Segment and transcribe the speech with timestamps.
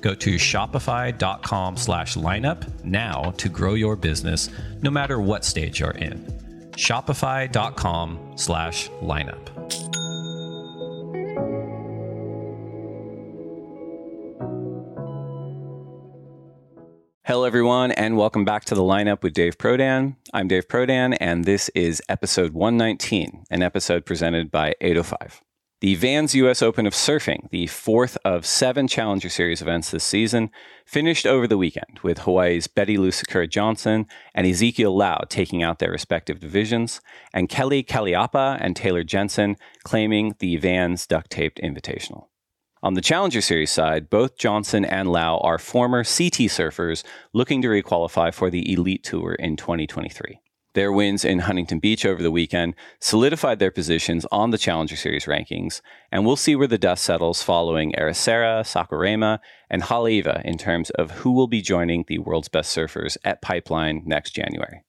[0.00, 4.48] Go to shopify.com slash lineup now to grow your business
[4.82, 6.24] no matter what stage you're in.
[6.72, 9.48] Shopify.com slash lineup.
[17.28, 20.16] Hello, everyone, and welcome back to the lineup with Dave Prodan.
[20.32, 25.42] I'm Dave Prodan, and this is episode 119, an episode presented by 805.
[25.80, 30.50] The Vans US Open of Surfing, the fourth of seven Challenger Series events this season,
[30.84, 36.40] finished over the weekend with Hawaii's Bettylou Johnson and Ezekiel Lau taking out their respective
[36.40, 37.00] divisions,
[37.32, 42.26] and Kelis Kaleopaa and Taylor Jensen claiming the Vans duct taped invitational.
[42.82, 47.68] On the Challenger Series side, both Johnson and Lau are former CT surfers looking to
[47.68, 50.40] requalify for the Elite Tour in 2023.
[50.78, 55.24] Their wins in Huntington Beach over the weekend solidified their positions on the Challenger Series
[55.24, 55.80] rankings,
[56.12, 61.10] and we'll see where the dust settles following Ericeira, Saquarema, and Haleiwa in terms of
[61.10, 64.84] who will be joining the world's best surfers at Pipeline next January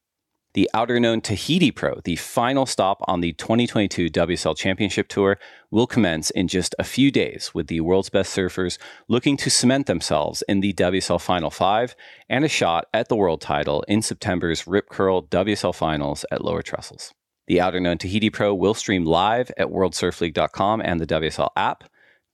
[0.54, 5.38] the Outerknown Tahiti Pro, the final stop on the 2022 WSL Championship Tour,
[5.70, 9.86] will commence in just a few days with the world's best surfers looking to cement
[9.86, 11.96] themselves in the WSL Final Five
[12.28, 16.64] and a shot at the world title in September's Rip Curl WSL Finals at Lower
[16.64, 17.14] Trestles.
[17.46, 21.84] The Outerknown Tahiti Pro will stream live at WorldSurfLeague.com and the WSL app.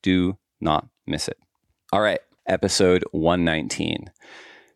[0.01, 1.37] Do not miss it.
[1.91, 4.11] All right, episode 119.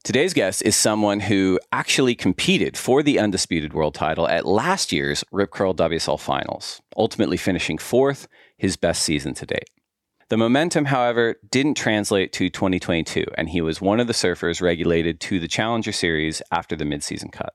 [0.03, 5.25] Today's guest is someone who actually competed for the undisputed world title at last year's
[5.31, 8.27] Rip Curl WSL finals, ultimately finishing fourth,
[8.57, 9.69] his best season to date.
[10.29, 15.19] The momentum, however, didn't translate to 2022, and he was one of the surfers regulated
[15.21, 17.53] to the Challenger Series after the midseason cut.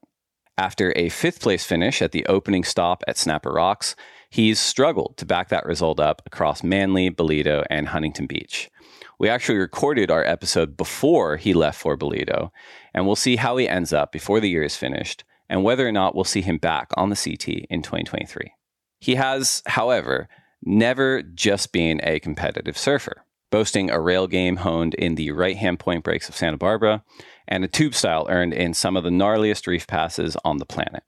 [0.59, 3.97] After a fifth place finish at the opening stop at Snapper Rocks,
[4.28, 8.71] he's struggled to back that result up across Manly, Ballito, and Huntington Beach.
[9.19, 12.50] We actually recorded our episode before he left for Ballito,
[12.92, 15.92] and we'll see how he ends up before the year is finished and whether or
[15.92, 18.53] not we'll see him back on the CT in 2023.
[19.00, 20.28] He has, however,
[20.62, 25.78] never just been a competitive surfer, boasting a rail game honed in the right hand
[25.78, 27.04] point breaks of Santa Barbara
[27.47, 31.03] and a tube style earned in some of the gnarliest reef passes on the planet.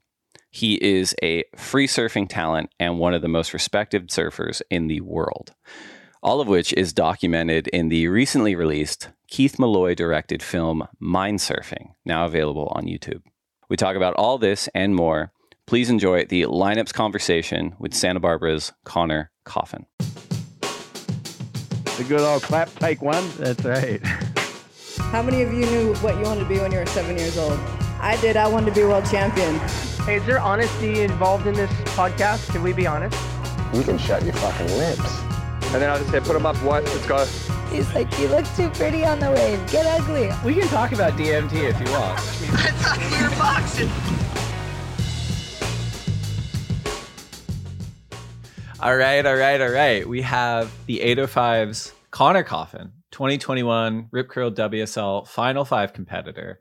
[0.50, 5.00] He is a free surfing talent and one of the most respected surfers in the
[5.00, 5.54] world
[6.26, 11.90] all of which is documented in the recently released Keith Malloy directed film Mind Surfing,
[12.04, 13.22] now available on YouTube.
[13.68, 15.30] We talk about all this and more.
[15.68, 19.86] Please enjoy the lineups conversation with Santa Barbara's Conner Coffin.
[21.96, 23.30] The good old clap, take one.
[23.38, 24.04] That's right.
[25.12, 27.38] How many of you knew what you wanted to be when you were seven years
[27.38, 27.56] old?
[28.00, 28.36] I did.
[28.36, 29.60] I wanted to be world champion.
[30.04, 32.50] Hey, is there honesty involved in this podcast?
[32.50, 33.16] Can we be honest?
[33.72, 35.35] You can shut your fucking lips.
[35.76, 36.84] And then I'll just say, put them up, what?
[36.84, 37.22] Let's go.
[37.70, 39.70] He's like, you look too pretty on the wave.
[39.70, 40.30] Get ugly.
[40.42, 42.18] We can talk about DMT if you want.
[42.18, 43.90] I thought you were boxing.
[48.80, 50.08] all right, all right, all right.
[50.08, 56.60] We have the 805's Conner Coffin, 2021 Rip Curl WSL Final Five competitor,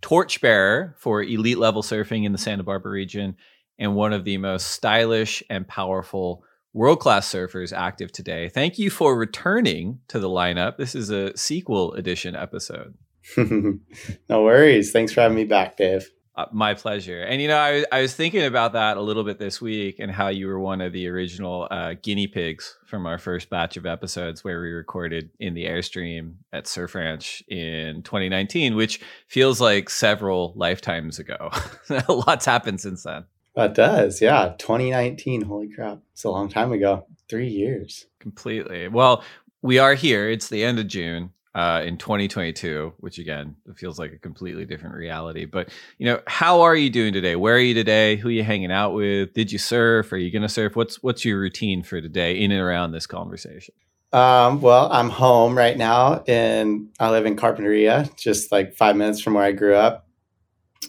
[0.00, 3.36] torchbearer for elite level surfing in the Santa Barbara region,
[3.78, 6.42] and one of the most stylish and powerful
[6.76, 8.50] world class surfers active today.
[8.50, 10.76] Thank you for returning to the lineup.
[10.76, 12.94] This is a sequel edition episode.
[13.36, 14.92] no worries.
[14.92, 16.10] Thanks for having me back, Dave.
[16.36, 17.22] Uh, my pleasure.
[17.22, 20.12] And you know, I, I was thinking about that a little bit this week and
[20.12, 23.86] how you were one of the original uh, guinea pigs from our first batch of
[23.86, 29.88] episodes where we recorded in the Airstream at Surf Ranch in 2019, which feels like
[29.88, 31.50] several lifetimes ago.
[31.88, 33.24] a lot's happened since then.
[33.56, 34.20] That does.
[34.20, 34.54] Yeah.
[34.58, 35.42] 2019.
[35.42, 35.98] Holy crap.
[36.12, 37.06] It's a long time ago.
[37.28, 38.06] Three years.
[38.20, 38.86] Completely.
[38.88, 39.24] Well,
[39.62, 40.30] we are here.
[40.30, 44.94] It's the end of June uh, in 2022, which again feels like a completely different
[44.94, 45.46] reality.
[45.46, 47.34] But you know, how are you doing today?
[47.34, 48.16] Where are you today?
[48.16, 49.32] Who are you hanging out with?
[49.32, 50.12] Did you surf?
[50.12, 50.76] Are you going to surf?
[50.76, 53.74] What's what's your routine for today in and around this conversation?
[54.12, 59.20] Um, well, I'm home right now, and I live in Carpinteria, just like five minutes
[59.20, 60.06] from where I grew up,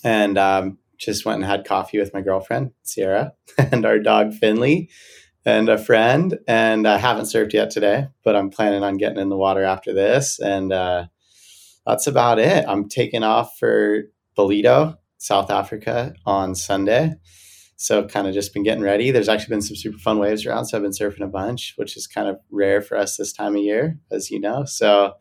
[0.03, 4.89] and um, just went and had coffee with my girlfriend Sierra and our dog Finley
[5.45, 6.38] and a friend.
[6.47, 9.94] And I haven't surfed yet today, but I'm planning on getting in the water after
[9.94, 10.39] this.
[10.39, 11.05] And uh,
[11.85, 12.65] that's about it.
[12.67, 14.03] I'm taking off for
[14.38, 17.15] Ballito, South Africa on Sunday.
[17.77, 19.11] So kind of just been getting ready.
[19.11, 21.95] There's actually been some super fun waves around, so I've been surfing a bunch, which
[21.95, 24.65] is kind of rare for us this time of year, as you know.
[24.65, 25.13] So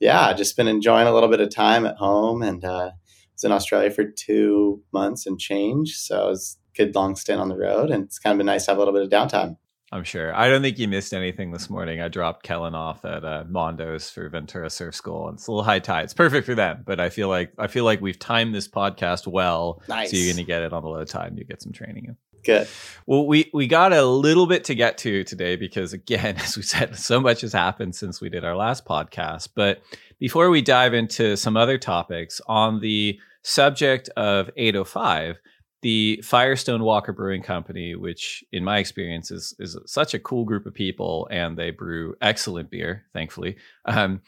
[0.00, 2.92] yeah, just been enjoying a little bit of time at home, and uh,
[3.38, 5.96] was in Australia for two months and change.
[5.96, 8.46] So it was a good long stint on the road, and it's kind of been
[8.46, 9.56] nice to have a little bit of downtime.
[9.90, 10.34] I'm sure.
[10.34, 12.02] I don't think you missed anything this morning.
[12.02, 15.28] I dropped Kellen off at uh, Mondo's for Ventura Surf School.
[15.28, 16.04] And it's a little high tide.
[16.04, 19.26] It's perfect for them, but I feel like I feel like we've timed this podcast
[19.26, 19.80] well.
[19.88, 20.10] Nice.
[20.10, 22.16] So you're going to get it on the low tide you get some training in.
[22.44, 22.68] Good.
[23.06, 26.62] Well, we we got a little bit to get to today because again, as we
[26.62, 29.48] said, so much has happened since we did our last podcast.
[29.54, 29.80] But
[30.18, 35.38] before we dive into some other topics on the subject of 805
[35.82, 40.66] the Firestone Walker Brewing Company, which in my experience is is such a cool group
[40.66, 44.20] of people, and they brew excellent beer, thankfully, um,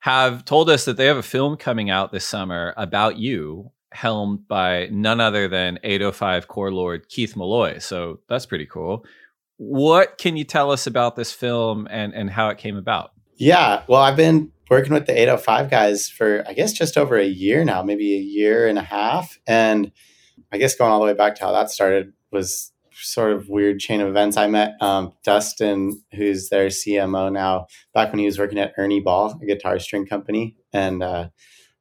[0.00, 4.46] have told us that they have a film coming out this summer about you, helmed
[4.48, 7.78] by none other than 805 core lord Keith Malloy.
[7.78, 9.04] So that's pretty cool.
[9.56, 13.12] What can you tell us about this film and and how it came about?
[13.38, 17.24] Yeah, well, I've been working with the 805 guys for I guess just over a
[17.24, 19.92] year now, maybe a year and a half, and
[20.50, 23.78] I guess going all the way back to how that started was sort of weird
[23.78, 24.36] chain of events.
[24.36, 28.98] I met um, Dustin, who's their CMO now, back when he was working at Ernie
[28.98, 31.28] Ball, a guitar string company, and uh,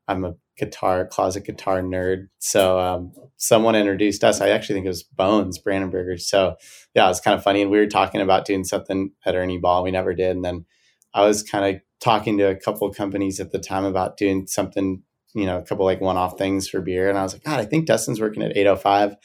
[0.07, 2.27] I'm a guitar closet guitar nerd.
[2.37, 4.41] So um, someone introduced us.
[4.41, 6.21] I actually think it was Bones Brandenburger.
[6.21, 6.55] So
[6.93, 7.63] yeah, it was kind of funny.
[7.63, 9.83] And we were talking about doing something at Ernie Ball.
[9.83, 10.35] We never did.
[10.35, 10.65] And then
[11.13, 14.47] I was kind of talking to a couple of companies at the time about doing
[14.47, 15.03] something
[15.37, 17.09] you know, a couple like one off things for beer.
[17.09, 19.15] And I was like, God, I think Dustin's working at 805.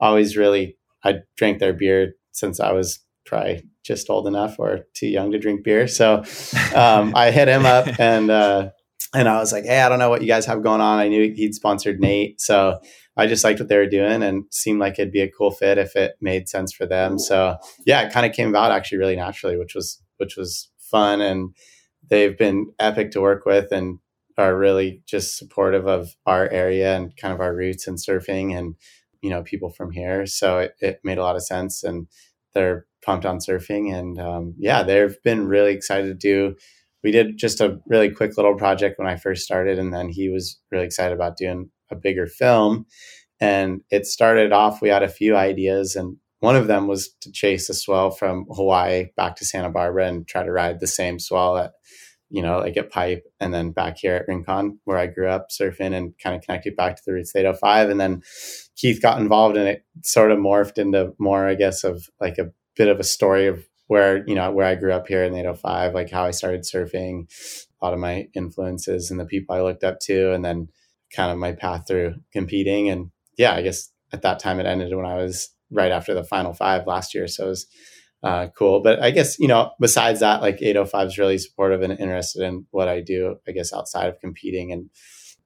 [0.00, 5.08] Always really, I drank their beer since I was probably just old enough or too
[5.08, 5.86] young to drink beer.
[5.86, 6.22] So
[6.74, 8.70] um, I hit him up and, uh,
[9.14, 10.98] and I was like, Hey, I don't know what you guys have going on.
[10.98, 12.40] I knew he'd sponsored Nate.
[12.40, 12.78] So
[13.16, 15.76] I just liked what they were doing and seemed like it'd be a cool fit
[15.76, 17.18] if it made sense for them.
[17.18, 21.20] So yeah, it kind of came about actually really naturally, which was, which was fun.
[21.20, 21.54] And
[22.08, 23.98] they've been epic to work with and
[24.38, 28.76] are really just supportive of our area and kind of our roots in surfing and
[29.20, 32.06] you know people from here so it, it made a lot of sense and
[32.54, 36.54] they're pumped on surfing and um, yeah they've been really excited to do
[37.02, 40.28] we did just a really quick little project when i first started and then he
[40.28, 42.86] was really excited about doing a bigger film
[43.40, 47.32] and it started off we had a few ideas and one of them was to
[47.32, 51.18] chase a swell from hawaii back to santa barbara and try to ride the same
[51.18, 51.72] swell at
[52.30, 55.48] you know, like at Pipe and then back here at Rincon where I grew up
[55.50, 57.90] surfing and kind of connected back to the roots of 805.
[57.90, 58.22] And then
[58.76, 62.50] Keith got involved and it sort of morphed into more, I guess, of like a
[62.76, 65.94] bit of a story of where, you know, where I grew up here in 805,
[65.94, 67.28] like how I started surfing,
[67.80, 70.68] a lot of my influences and the people I looked up to, and then
[71.14, 72.90] kind of my path through competing.
[72.90, 76.24] And yeah, I guess at that time it ended when I was right after the
[76.24, 77.26] final five last year.
[77.28, 77.66] So it was
[78.22, 78.80] uh, cool.
[78.80, 82.66] But I guess, you know, besides that, like 805 is really supportive and interested in
[82.70, 84.90] what I do, I guess, outside of competing and,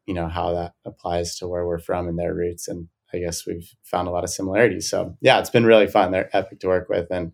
[0.06, 2.68] you know, how that applies to where we're from and their roots.
[2.68, 4.88] And I guess we've found a lot of similarities.
[4.88, 6.12] So yeah, it's been really fun.
[6.12, 7.10] They're epic to work with.
[7.10, 7.32] And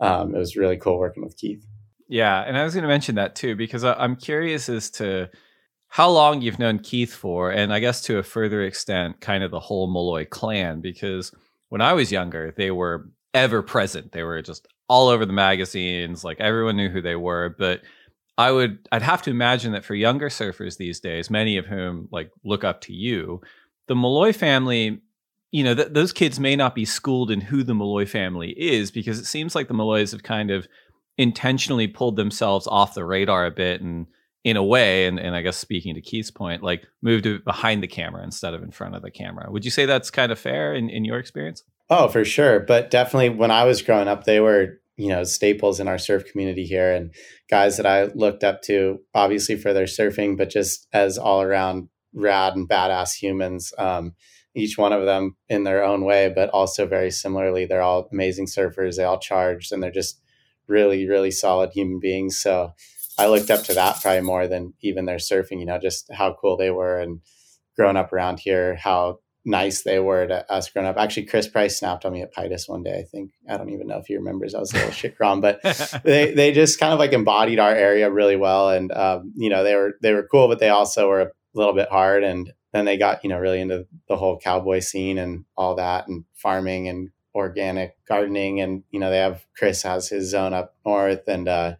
[0.00, 1.64] um, it was really cool working with Keith.
[2.08, 2.42] Yeah.
[2.42, 5.30] And I was going to mention that too, because I'm curious as to
[5.88, 7.50] how long you've known Keith for.
[7.50, 11.32] And I guess to a further extent, kind of the whole Malloy clan, because
[11.68, 14.12] when I was younger, they were ever present.
[14.12, 16.24] They were just all over the magazines.
[16.24, 17.82] Like everyone knew who they were, but
[18.36, 22.08] I would I'd have to imagine that for younger surfers these days, many of whom
[22.10, 23.40] like look up to you,
[23.86, 25.00] the Malloy family,
[25.52, 28.90] you know, th- those kids may not be schooled in who the Malloy family is
[28.90, 30.66] because it seems like the Malloys have kind of
[31.16, 34.06] intentionally pulled themselves off the radar a bit and
[34.44, 37.88] in a way, and, and I guess speaking to Keith's point, like moved behind the
[37.88, 39.50] camera instead of in front of the camera.
[39.50, 41.64] Would you say that's kind of fair in, in your experience?
[41.88, 42.60] Oh, for sure.
[42.60, 46.30] But definitely when I was growing up, they were, you know, staples in our surf
[46.30, 47.14] community here and
[47.48, 51.88] guys that I looked up to, obviously for their surfing, but just as all around
[52.12, 53.72] rad and badass humans.
[53.78, 54.14] Um,
[54.54, 58.46] each one of them in their own way, but also very similarly, they're all amazing
[58.46, 58.96] surfers.
[58.96, 60.20] They all charged and they're just
[60.68, 62.38] really, really solid human beings.
[62.38, 62.72] So
[63.18, 66.36] I looked up to that probably more than even their surfing, you know, just how
[66.40, 67.20] cool they were and
[67.76, 70.96] growing up around here, how nice they were to us growing up.
[70.96, 72.98] Actually, Chris Price snapped on me at Pitas one day.
[72.98, 74.54] I think I don't even know if he remembers.
[74.54, 75.60] I was a little shit grom, but
[76.04, 79.62] they they just kind of like embodied our area really well, and um, you know
[79.62, 82.24] they were they were cool, but they also were a little bit hard.
[82.24, 86.08] And then they got you know really into the whole cowboy scene and all that,
[86.08, 90.74] and farming and organic gardening, and you know they have Chris has his zone up
[90.84, 91.74] north, and uh,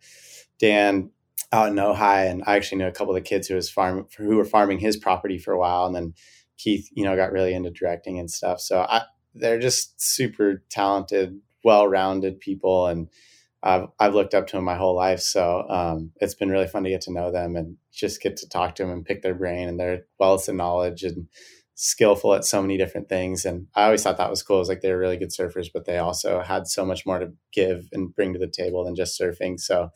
[0.59, 1.11] Dan
[1.53, 4.07] out in Ojai, and I actually knew a couple of the kids who was farm
[4.17, 6.15] who were farming his property for a while, and then
[6.59, 8.61] Keith, you know, got really into directing and stuff.
[8.61, 9.03] So I,
[9.35, 13.09] they're just super talented, well-rounded people, and
[13.63, 15.21] I've I've looked up to them my whole life.
[15.21, 18.49] So um, it's been really fun to get to know them and just get to
[18.49, 21.29] talk to them and pick their brain and their wealth of knowledge and
[21.77, 23.45] skillful at so many different things.
[23.45, 24.57] And I always thought that was cool.
[24.57, 27.19] It was like they were really good surfers, but they also had so much more
[27.19, 29.59] to give and bring to the table than just surfing.
[29.59, 29.91] So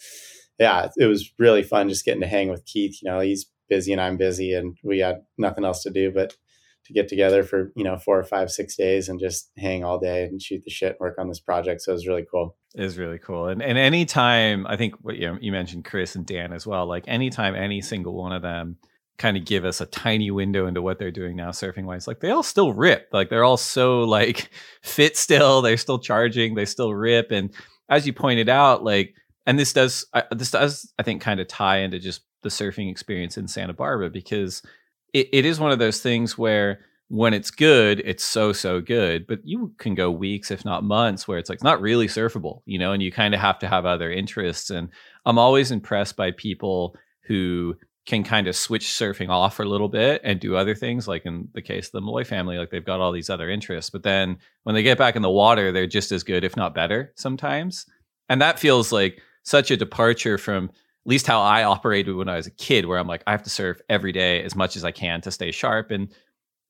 [0.59, 2.99] yeah, it was really fun just getting to hang with Keith.
[3.03, 6.37] You know, he's busy and I'm busy, and we had nothing else to do but
[6.87, 9.99] to get together for you know four or five six days and just hang all
[9.99, 11.83] day and shoot the shit and work on this project.
[11.83, 12.57] So it was really cool.
[12.75, 13.49] It is really cool.
[13.49, 17.05] And and anytime i think what you, you mentioned chris and dan as well like
[17.07, 18.77] anytime any single one of them
[19.19, 22.21] kind of give us a tiny window into what they're doing now surfing wise like
[22.21, 23.09] they all still rip.
[23.13, 24.51] Like they're all so like
[24.83, 27.31] fit still they're still charging they still rip.
[27.31, 27.53] And
[27.89, 29.15] as you pointed out like
[29.49, 32.89] and this does uh, this does i think kind of tie into just the surfing
[32.89, 34.63] experience in santa barbara because
[35.13, 36.79] it, it is one of those things where
[37.09, 39.27] when it's good, it's so so good.
[39.27, 42.61] But you can go weeks, if not months, where it's like it's not really surfable,
[42.67, 44.71] you know, and you kind of have to have other interests.
[44.71, 44.91] And
[45.25, 47.77] I'm always impressed by people who
[48.07, 51.27] can kind of switch surfing off for a little bit and do other things, like
[51.27, 53.91] in the case of the Malloy family, like they've got all these other interests.
[53.91, 56.75] But then when they get back in the water, they're just as good, if not
[56.75, 57.85] better, sometimes.
[58.31, 62.37] And that feels like such a departure from at least how I operated when I
[62.37, 64.85] was a kid, where I'm like, I have to surf every day as much as
[64.85, 65.91] I can to stay sharp.
[65.91, 66.09] And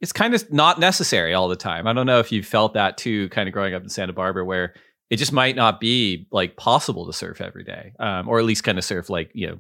[0.01, 1.89] it's kind of not necessary all the time.
[1.89, 4.45] I don't know if you felt that too, kind of growing up in Santa Barbara,
[4.45, 4.75] where
[5.11, 8.63] it just might not be like possible to surf every day, um, or at least
[8.63, 9.59] kind of surf like, you know,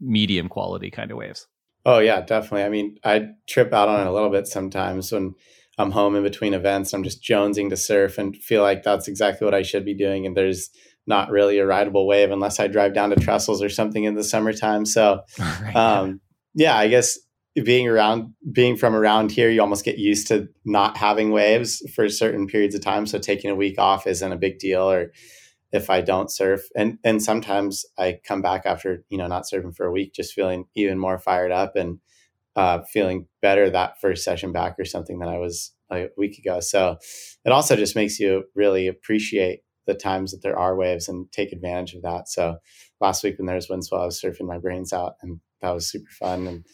[0.00, 1.48] medium quality kind of waves.
[1.84, 2.64] Oh, yeah, definitely.
[2.64, 5.34] I mean, I trip out on it a little bit sometimes when
[5.78, 6.92] I'm home in between events.
[6.92, 10.26] I'm just jonesing to surf and feel like that's exactly what I should be doing.
[10.26, 10.68] And there's,
[11.10, 14.24] not really a rideable wave unless I drive down to Trestles or something in the
[14.24, 14.86] summertime.
[14.86, 15.76] So, right.
[15.76, 16.20] um,
[16.54, 17.18] yeah, I guess
[17.62, 22.08] being around, being from around here, you almost get used to not having waves for
[22.08, 23.06] certain periods of time.
[23.06, 24.90] So taking a week off isn't a big deal.
[24.90, 25.12] Or
[25.72, 29.76] if I don't surf, and and sometimes I come back after you know not surfing
[29.76, 31.98] for a week, just feeling even more fired up and
[32.56, 36.60] uh, feeling better that first session back or something than I was a week ago.
[36.60, 36.98] So
[37.44, 39.60] it also just makes you really appreciate
[39.90, 42.28] the times that there are waves and take advantage of that.
[42.28, 42.58] So
[43.00, 45.70] last week when there was wind swell, I was surfing my brains out and that
[45.70, 46.46] was super fun.
[46.46, 46.64] And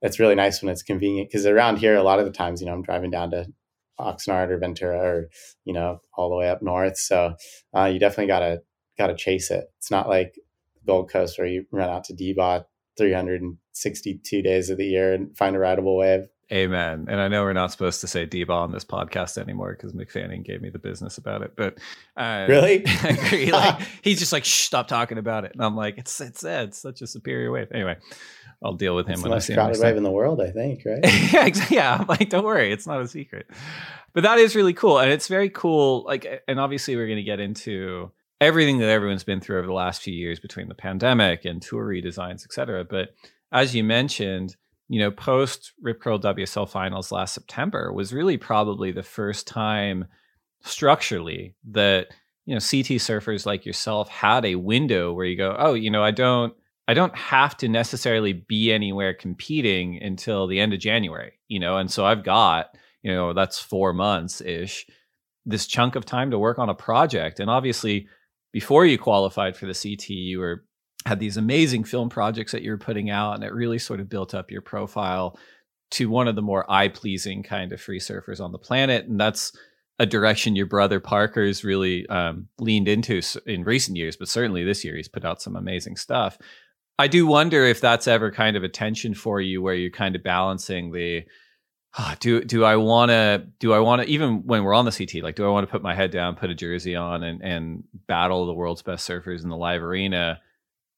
[0.00, 2.66] it's really nice when it's convenient because around here, a lot of the times, you
[2.66, 3.46] know, I'm driving down to
[4.00, 5.28] Oxnard or Ventura or,
[5.64, 6.96] you know, all the way up north.
[6.96, 7.34] So
[7.76, 8.62] uh, you definitely gotta,
[8.98, 9.66] gotta chase it.
[9.78, 10.34] It's not like
[10.74, 12.62] the Gold Coast where you run out to D-Bah
[12.98, 16.26] 362 days of the year and find a rideable wave.
[16.52, 17.06] Amen.
[17.08, 20.10] And I know we're not supposed to say D-Bah on this podcast anymore because Mick
[20.10, 21.54] Fanning gave me the business about it.
[21.56, 21.78] But
[22.14, 23.50] uh, really, I agree.
[23.50, 25.52] Like he's just like, Shh, stop talking about it.
[25.54, 27.68] And I'm like, it's it's it's such a superior wave.
[27.72, 27.96] Anyway,
[28.62, 30.82] I'll deal with him it's when the most crowded wave in the world, I think.
[30.86, 31.32] Right?
[31.32, 31.76] yeah, exactly.
[31.76, 33.46] Yeah, I'm like, don't worry, it's not a secret.
[34.12, 36.04] But that is really cool, and it's very cool.
[36.04, 38.10] Like, and obviously, we're going to get into
[38.42, 41.86] everything that everyone's been through over the last few years between the pandemic and tour
[41.86, 42.84] redesigns, et cetera.
[42.84, 43.14] But
[43.52, 44.56] as you mentioned
[44.92, 50.04] you know, post Rip Curl WSL finals last September was really probably the first time
[50.60, 52.08] structurally that
[52.44, 56.04] you know CT surfers like yourself had a window where you go, oh, you know,
[56.04, 56.52] I don't
[56.86, 61.78] I don't have to necessarily be anywhere competing until the end of January, you know,
[61.78, 64.86] and so I've got, you know, that's 4 months ish
[65.46, 67.40] this chunk of time to work on a project.
[67.40, 68.08] And obviously
[68.52, 70.66] before you qualified for the CT, you were
[71.06, 74.08] had these amazing film projects that you were putting out, and it really sort of
[74.08, 75.38] built up your profile
[75.92, 79.20] to one of the more eye pleasing kind of free surfers on the planet, and
[79.20, 79.52] that's
[79.98, 84.84] a direction your brother Parker's really um, leaned into in recent years, but certainly this
[84.84, 86.38] year he's put out some amazing stuff.
[86.98, 90.16] I do wonder if that's ever kind of a tension for you, where you're kind
[90.16, 91.24] of balancing the
[91.98, 94.92] oh, do do I want to do I want to even when we're on the
[94.92, 97.42] CT like do I want to put my head down, put a jersey on, and
[97.42, 100.40] and battle the world's best surfers in the live arena,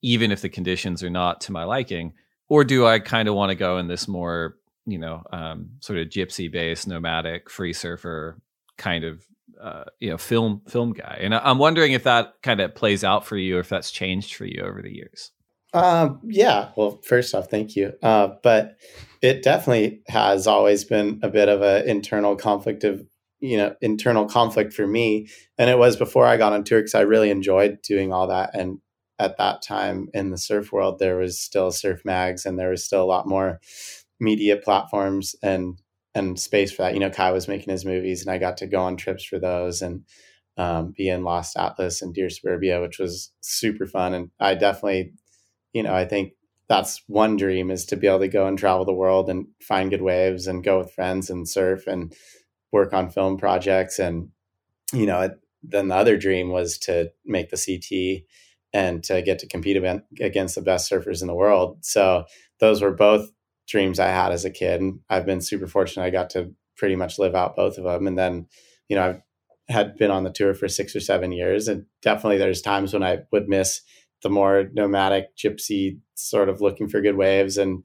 [0.04, 2.12] even if the conditions are not to my liking,
[2.48, 4.56] or do I kind of want to go in this more
[4.86, 8.38] you know um, sort of gypsy based nomadic free surfer
[8.76, 9.24] kind of
[9.60, 13.24] uh, you know film film guy, and I'm wondering if that kind of plays out
[13.24, 15.30] for you, or if that's changed for you over the years.
[15.72, 16.70] Um, yeah.
[16.76, 17.94] Well, first off, thank you.
[18.00, 18.76] Uh, but
[19.20, 23.04] it definitely has always been a bit of an internal conflict of,
[23.40, 25.28] you know, internal conflict for me.
[25.58, 28.50] And it was before I got on tour because I really enjoyed doing all that.
[28.54, 28.78] And
[29.18, 32.84] at that time in the surf world, there was still surf mags and there was
[32.84, 33.60] still a lot more
[34.20, 35.80] media platforms and
[36.16, 36.94] and space for that.
[36.94, 39.38] You know, Kai was making his movies and I got to go on trips for
[39.38, 40.04] those and
[40.56, 44.14] um, be in Lost Atlas and Dear Suburbia, which was super fun.
[44.14, 45.12] And I definitely
[45.74, 46.32] you know, I think
[46.68, 49.90] that's one dream is to be able to go and travel the world and find
[49.90, 52.14] good waves and go with friends and surf and
[52.72, 53.98] work on film projects.
[53.98, 54.30] And,
[54.92, 55.30] you know,
[55.62, 58.24] then the other dream was to make the CT
[58.74, 59.82] and to get to compete
[60.20, 61.78] against the best surfers in the world.
[61.82, 62.24] So
[62.58, 63.30] those were both
[63.68, 64.80] dreams I had as a kid.
[64.80, 66.04] And I've been super fortunate.
[66.04, 68.08] I got to pretty much live out both of them.
[68.08, 68.48] And then,
[68.88, 69.22] you know, I've
[69.68, 71.68] had been on the tour for six or seven years.
[71.68, 73.80] And definitely there's times when I would miss
[74.22, 77.84] the more nomadic gypsy sort of looking for good waves and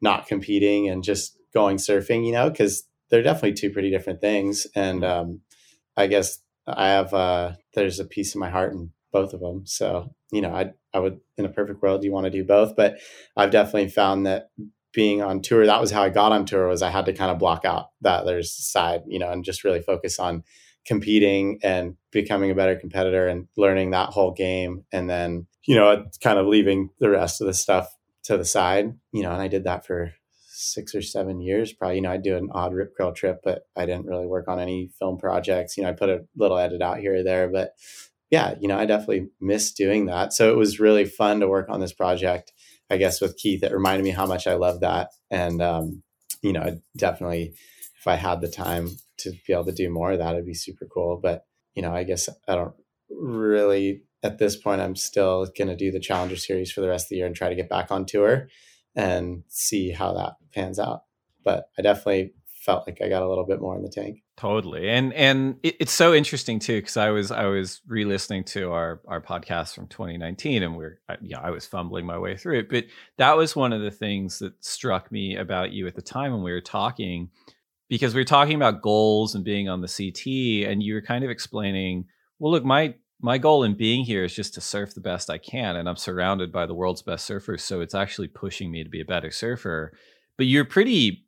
[0.00, 4.66] not competing and just going surfing, you know, because they're definitely two pretty different things.
[4.74, 5.20] And mm-hmm.
[5.20, 5.40] um,
[5.98, 9.64] I guess I have uh, there's a piece of my heart in both of them.
[9.64, 12.76] So you know, I I would in a perfect world you want to do both,
[12.76, 12.98] but
[13.36, 14.50] I've definitely found that
[14.92, 17.30] being on tour that was how I got on tour was I had to kind
[17.30, 20.44] of block out that other side, you know, and just really focus on
[20.86, 26.04] competing and becoming a better competitor and learning that whole game and then you know
[26.22, 29.48] kind of leaving the rest of the stuff to the side you know and i
[29.48, 30.12] did that for
[30.46, 33.62] six or seven years probably you know i'd do an odd rip curl trip but
[33.76, 36.82] i didn't really work on any film projects you know i put a little edit
[36.82, 37.72] out here or there but
[38.30, 41.68] yeah you know i definitely miss doing that so it was really fun to work
[41.68, 42.52] on this project
[42.90, 46.02] i guess with keith it reminded me how much i love that and um,
[46.42, 47.54] you know definitely
[47.98, 50.54] if i had the time to be able to do more of that, it'd be
[50.54, 51.18] super cool.
[51.22, 52.74] But you know, I guess I don't
[53.10, 54.80] really at this point.
[54.80, 57.34] I'm still going to do the Challenger Series for the rest of the year and
[57.34, 58.48] try to get back on tour
[58.94, 61.02] and see how that pans out.
[61.42, 64.23] But I definitely felt like I got a little bit more in the tank.
[64.36, 68.72] Totally, and and it, it's so interesting too because I was I was re-listening to
[68.72, 72.68] our our podcast from 2019, and we're yeah I was fumbling my way through it,
[72.68, 76.32] but that was one of the things that struck me about you at the time
[76.32, 77.30] when we were talking
[77.88, 81.22] because we were talking about goals and being on the CT, and you were kind
[81.22, 82.06] of explaining,
[82.40, 85.38] well, look, my my goal in being here is just to surf the best I
[85.38, 88.90] can, and I'm surrounded by the world's best surfers, so it's actually pushing me to
[88.90, 89.92] be a better surfer.
[90.36, 91.24] But you're pretty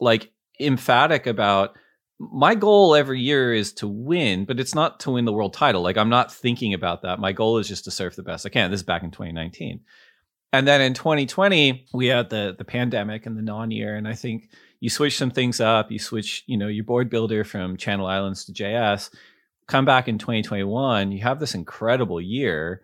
[0.00, 1.76] like emphatic about
[2.18, 5.82] my goal every year is to win, but it's not to win the world title.
[5.82, 7.20] Like I'm not thinking about that.
[7.20, 8.70] My goal is just to surf the best I can.
[8.70, 9.80] This is back in 2019.
[10.52, 14.50] And then in 2020, we had the the pandemic and the non-year, and I think
[14.80, 15.90] you switch some things up.
[15.90, 19.10] You switch, you know, your board builder from Channel Islands to JS.
[19.66, 22.80] Come back in 2021, you have this incredible year.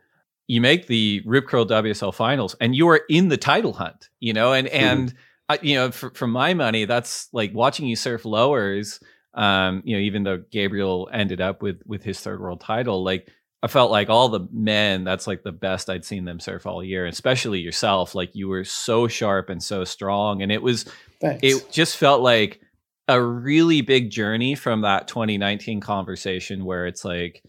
[0.47, 4.11] You make the Rip Curl WSL finals, and you are in the title hunt.
[4.20, 4.77] You know, and mm-hmm.
[4.77, 5.14] and
[5.49, 9.01] uh, you know, for, for my money, that's like watching you surf lowers.
[9.35, 13.29] Um, you know, even though Gabriel ended up with with his third world title, like
[13.64, 16.85] I felt like all the men, that's like the best I'd seen them surf all
[16.85, 18.14] year, especially yourself.
[18.14, 20.42] Like you were so sharp and so strong.
[20.42, 20.85] And it was,
[21.18, 21.40] Thanks.
[21.42, 22.61] it just felt like
[23.09, 27.42] a really big journey from that 2019 conversation where it's like,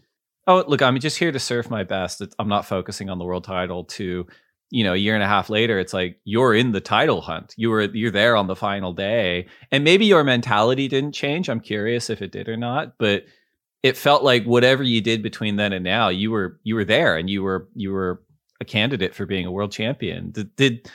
[0.48, 2.22] oh, look, I'm just here to surf my best.
[2.40, 4.26] I'm not focusing on the world title to,
[4.76, 7.54] you know, a year and a half later, it's like you're in the title hunt.
[7.56, 9.48] You were, you're there on the final day.
[9.72, 11.50] And maybe your mentality didn't change.
[11.50, 12.98] I'm curious if it did or not.
[12.98, 13.24] But,
[13.84, 17.16] it felt like whatever you did between then and now, you were you were there
[17.18, 18.24] and you were you were
[18.60, 20.32] a candidate for being a world champion.
[20.32, 20.92] Did, did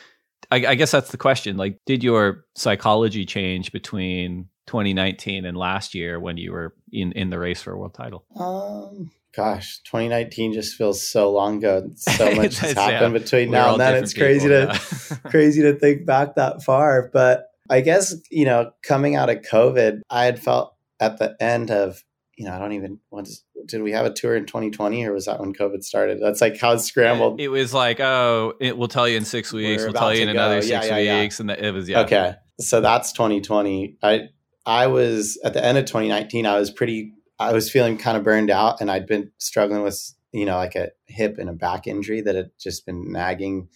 [0.50, 1.56] I, I, guess that's the question?
[1.56, 7.30] Like, did your psychology change between 2019 and last year when you were in in
[7.30, 8.24] the race for a world title?
[8.34, 11.90] Um, gosh, 2019 just feels so long ago.
[11.96, 14.02] So much has happened yeah, between now and then.
[14.02, 15.16] It's crazy people, to yeah.
[15.30, 17.10] crazy to think back that far.
[17.12, 21.70] But I guess you know, coming out of COVID, I had felt at the end
[21.70, 22.02] of
[22.36, 25.12] you know, I don't even what is, did we have a tour in 2020 or
[25.12, 26.20] was that when COVID started?
[26.22, 27.38] That's like how it's scrambled.
[27.38, 29.82] It was like, oh, it, we'll tell you in six weeks.
[29.82, 30.66] We're we'll tell you in another go.
[30.66, 31.20] six Yeah, yeah.
[31.20, 32.00] weeks, and the, it was yeah.
[32.00, 32.34] Okay.
[32.58, 33.98] So that's 2020.
[34.02, 34.28] I
[34.64, 38.22] I was at the end of 2019, I was pretty I was feeling kind of
[38.22, 41.86] burned out and I'd been struggling with, you know, like a hip and a back
[41.86, 43.68] injury that had just been nagging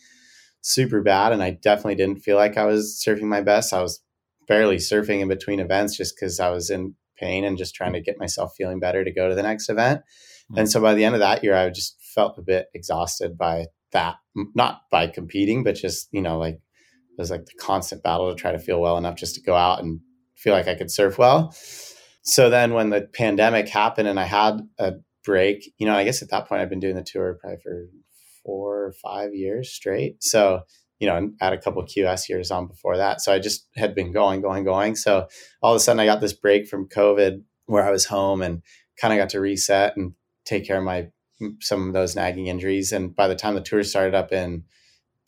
[0.61, 3.72] super bad and I definitely didn't feel like I was surfing my best.
[3.72, 4.00] I was
[4.46, 8.00] barely surfing in between events just cuz I was in pain and just trying to
[8.03, 10.03] get myself feeling better to go to the next event.
[10.53, 10.59] Mhm.
[10.59, 13.66] And so by the end of that year I just felt a bit exhausted by
[13.92, 14.16] that
[14.55, 18.40] not by competing but just, you know, like it was like the constant battle to
[18.40, 20.00] try to feel well enough just to go out and
[20.35, 21.55] feel like I could surf well.
[22.24, 26.22] So then when the pandemic happened and I had a break, you know, I guess
[26.22, 27.88] at that point I've been doing the tour probably for
[28.44, 30.22] four or five years straight.
[30.22, 30.62] So,
[30.98, 33.20] you know, and I had a couple of QS years on before that.
[33.20, 34.96] So I just had been going, going, going.
[34.96, 35.28] So
[35.62, 38.62] all of a sudden I got this break from COVID where I was home and
[39.00, 40.12] kind of got to reset and
[40.44, 41.08] take care of my
[41.60, 42.92] some of those nagging injuries.
[42.92, 44.64] And by the time the tour started up in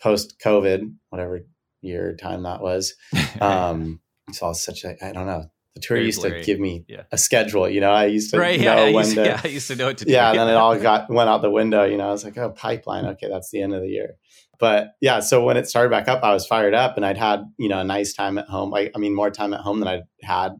[0.00, 1.40] post COVID, whatever
[1.82, 2.94] year time that was,
[3.40, 5.50] um, it's all such a I don't know.
[5.76, 6.40] The tour Very used blurry.
[6.40, 7.02] to give me Yeah.
[7.12, 7.68] a schedule.
[7.68, 8.58] You know, I used to right?
[8.58, 9.24] know Yeah, when used, to.
[9.26, 10.10] yeah, I used to know what to do.
[10.10, 11.84] Yeah, and then it all got went out the window.
[11.84, 13.04] You know, I was like, oh, pipeline.
[13.04, 14.14] Okay, that's the end of the year.
[14.58, 17.42] But yeah, so when it started back up, I was fired up, and I'd had
[17.58, 18.70] you know a nice time at home.
[18.70, 20.52] Like, I mean, more time at home than I'd had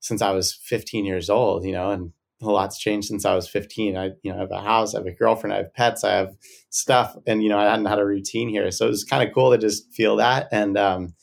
[0.00, 1.66] since I was 15 years old.
[1.66, 3.98] You know, and a lot's changed since I was 15.
[3.98, 6.12] I you know I have a house, I have a girlfriend, I have pets, I
[6.12, 6.34] have
[6.70, 9.34] stuff, and you know I hadn't had a routine here, so it was kind of
[9.34, 11.14] cool to just feel that and um,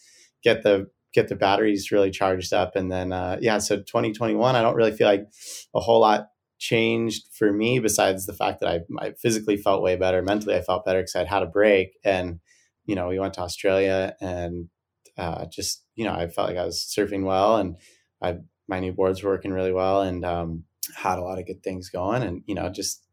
[0.44, 2.76] get the get the batteries really charged up.
[2.76, 5.28] And then uh, yeah, so 2021, I don't really feel like
[5.74, 9.96] a whole lot changed for me besides the fact that I, I physically felt way
[9.96, 11.98] better mentally i felt better because i'd had a break.
[12.04, 12.42] And
[12.86, 14.68] you know we went to australia and
[15.18, 17.78] uh, just you know i felt like i was surfing well and
[18.22, 21.64] i my new boards were working really well and um, had a lot of good
[21.64, 23.06] things going and you know just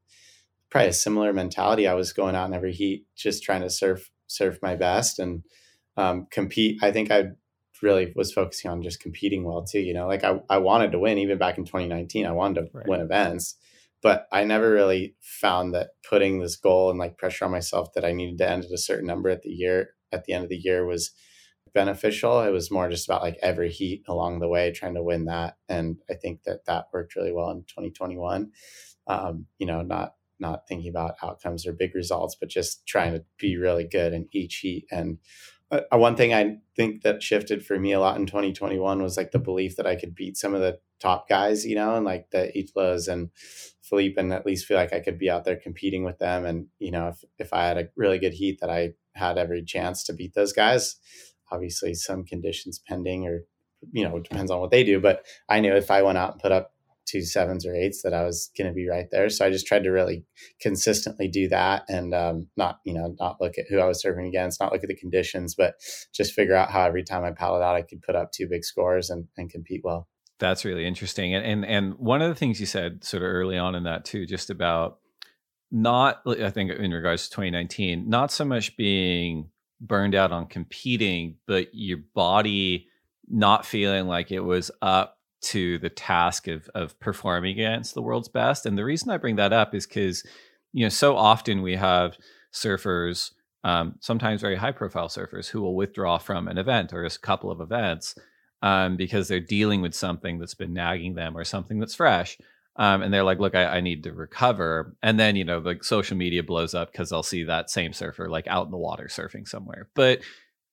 [0.70, 1.87] probably a similar mentality.
[1.87, 5.42] I was going out in every heat just trying to surf surf my best and
[5.96, 6.82] um, compete.
[6.82, 7.28] I think i
[7.82, 9.80] really was focusing on just competing well too.
[9.80, 12.26] You know, like I, I wanted to win even back in 2019.
[12.26, 12.88] I wanted to Right.
[12.88, 13.56] win events,
[14.02, 18.04] but I never really found that putting this goal and like pressure on myself that
[18.04, 20.50] I needed to end at a certain number at the year at the end of
[20.50, 21.10] the year was
[21.74, 22.40] beneficial.
[22.40, 25.56] It was more just about like every heat along the way, trying to win that.
[25.68, 28.50] And I think that that worked really well in 2021.
[29.08, 33.24] Um, you know, not not thinking about outcomes or big results, but just trying to
[33.38, 34.84] be really good in each heat.
[34.90, 35.18] And
[35.70, 39.33] uh, one thing I think that shifted for me a lot in 2021 was like
[39.33, 42.31] the belief that I could beat some of the top guys, you know, and like
[42.31, 43.31] the Italos and
[43.83, 46.44] Filipe, and at least feel like I could be out there competing with them.
[46.44, 49.64] And, you know, if, if I had a really good heat, that I had every
[49.64, 50.96] chance to beat those guys.
[51.50, 53.42] Obviously, some conditions pending, or,
[53.92, 55.00] you know, it depends on what they do.
[55.00, 56.72] But I knew if I went out and put up
[57.07, 59.29] two sevens or eights that I was going to be right there.
[59.29, 60.25] So I just tried to really
[60.61, 64.27] consistently do that and um, not, you know, not look at who I was serving
[64.27, 65.75] against, not look at the conditions, but
[66.14, 68.64] just figure out how every time I paddled out, I could put up two big
[68.64, 70.09] scores and, and compete well.
[70.38, 71.35] That's really interesting.
[71.35, 74.05] And, and and one of the things you said sort of early on in that
[74.05, 74.99] too, just about
[75.71, 81.37] not I think in regards to 2019, not so much being burned out on competing,
[81.47, 82.88] but your body
[83.29, 85.15] not feeling like it was up
[85.46, 88.66] to the task of of performing against the world's best.
[88.66, 90.24] And the reason I bring that up is because
[90.72, 92.16] you know so often we have
[92.52, 93.32] surfers,
[93.64, 97.50] um, sometimes very high profile surfers, who will withdraw from an event or a couple
[97.50, 98.14] of events
[98.62, 102.38] um, because they're dealing with something that's been nagging them or something that's fresh.
[102.78, 104.96] Um, and they're like, look, I, I need to recover.
[105.02, 108.28] And then, you know, like social media blows up because they'll see that same surfer
[108.28, 109.88] like out in the water surfing somewhere.
[109.94, 110.20] But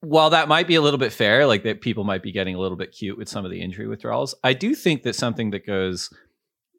[0.03, 2.59] while that might be a little bit fair, like that people might be getting a
[2.59, 5.65] little bit cute with some of the injury withdrawals, I do think that something that
[5.65, 6.13] goes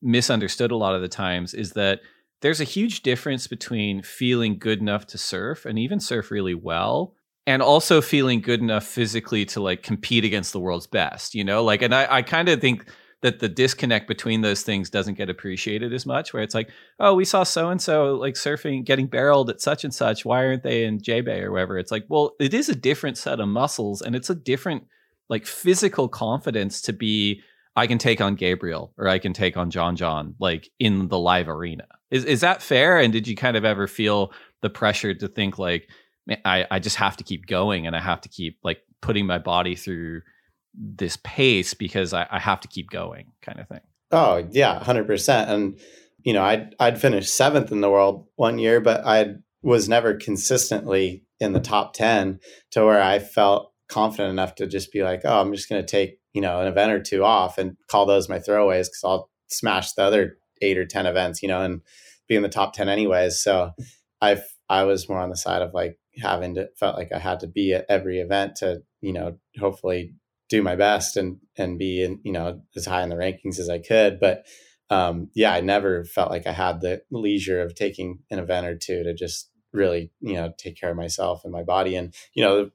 [0.02, 2.00] misunderstood a lot of the times is that
[2.42, 7.14] there's a huge difference between feeling good enough to surf and even surf really well
[7.46, 11.64] and also feeling good enough physically to like compete against the world's best, you know?
[11.64, 12.84] Like, and I, I kind of think
[13.24, 16.68] that the disconnect between those things doesn't get appreciated as much, where it's like,
[17.00, 20.26] oh, we saw so and so like surfing, getting barreled at such and such.
[20.26, 21.78] Why aren't they in J Bay or wherever?
[21.78, 24.84] It's like, well, it is a different set of muscles and it's a different
[25.30, 27.40] like physical confidence to be,
[27.74, 31.18] I can take on Gabriel or I can take on John John, like in the
[31.18, 31.87] live arena.
[32.10, 32.98] Is, is that fair?
[32.98, 35.88] And did you kind of ever feel the pressure to think like,
[36.44, 39.38] I, I just have to keep going and I have to keep like putting my
[39.38, 40.20] body through
[40.76, 43.80] this pace because I, I have to keep going kind of thing.
[44.10, 45.50] Oh yeah, hundred percent.
[45.50, 45.78] And
[46.22, 50.14] you know, I'd I'd finished seventh in the world one year, but I was never
[50.14, 52.40] consistently in the top ten
[52.72, 55.90] to where I felt confident enough to just be like, oh, I'm just going to
[55.90, 59.30] take you know an event or two off and call those my throwaways because I'll
[59.48, 61.80] smash the other eight or 10 events, you know, and
[62.28, 63.40] be in the top 10 anyways.
[63.40, 63.72] So
[64.20, 67.40] I've I was more on the side of like having to, felt like I had
[67.40, 70.14] to be at every event to, you know, hopefully
[70.48, 73.68] do my best and, and be in, you know, as high in the rankings as
[73.68, 74.20] I could.
[74.20, 74.44] But,
[74.90, 78.76] um, yeah, I never felt like I had the leisure of taking an event or
[78.76, 81.96] two to just really, you know, take care of myself and my body.
[81.96, 82.70] And, you know,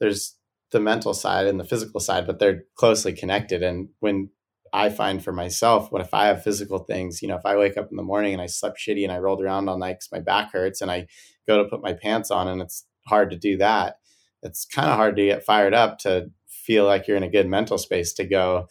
[0.00, 0.36] there's
[0.70, 3.62] the mental side and the physical side, but they're closely connected.
[3.62, 4.30] And when
[4.72, 7.76] I find for myself, what if I have physical things, you know, if I wake
[7.76, 10.12] up in the morning and I slept shitty and I rolled around all night because
[10.12, 11.06] my back hurts and I
[11.46, 13.96] go to put my pants on and it's hard to do that,
[14.42, 16.30] it's kind of hard to get fired up to
[16.68, 18.68] feel like you're in a good mental space to go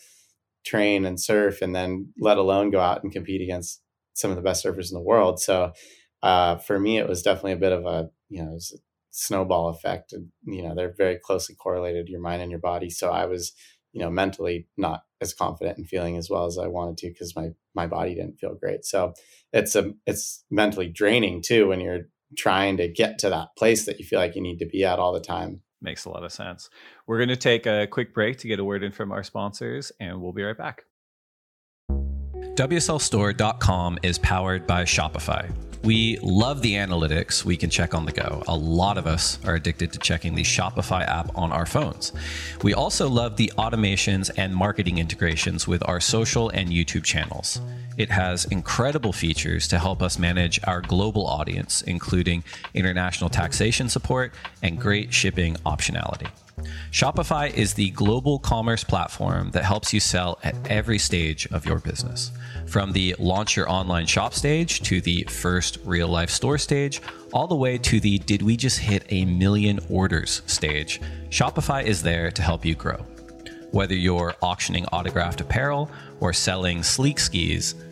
[0.64, 3.82] train and surf and then let alone go out and compete against
[4.14, 5.40] some of the best surfers in the world.
[5.42, 5.72] So
[6.22, 8.60] uh, for me, it was definitely a bit of a, you know,
[9.10, 10.14] snowball effect.
[10.14, 12.92] And, you know, they're very closely correlated, your mind and your body.
[12.92, 13.54] So I was,
[13.94, 17.36] you know, mentally not as confident and feeling as well as I wanted to because
[17.36, 18.86] my my body didn't feel great.
[18.86, 19.14] So
[19.52, 24.00] it's a it's mentally draining too when you're trying to get to that place that
[24.00, 25.62] you feel like you need to be at all the time.
[25.82, 26.70] Makes a lot of sense.
[27.06, 29.92] We're going to take a quick break to get a word in from our sponsors,
[30.00, 30.86] and we'll be right back.
[32.56, 35.54] WSLStore.com is powered by Shopify.
[35.84, 38.44] We love the analytics we can check on the go.
[38.48, 42.14] A lot of us are addicted to checking the Shopify app on our phones.
[42.64, 47.62] We also love the automations and marketing integrations with our social and YouTube channels.
[47.98, 52.44] It has incredible features to help us manage our global audience, including
[52.76, 56.30] international taxation support and great shipping optionality.
[56.92, 61.80] Shopify is the global commerce platform that helps you sell at every stage of your
[61.80, 62.32] business.
[62.68, 67.02] From the launch your online shop stage to the first real life store stage,
[67.34, 72.04] all the way to the did we just hit a million orders stage, Shopify is
[72.04, 73.06] there to help you grow.
[73.72, 77.76] Whether you're auctioning autographed apparel or selling sleek skis,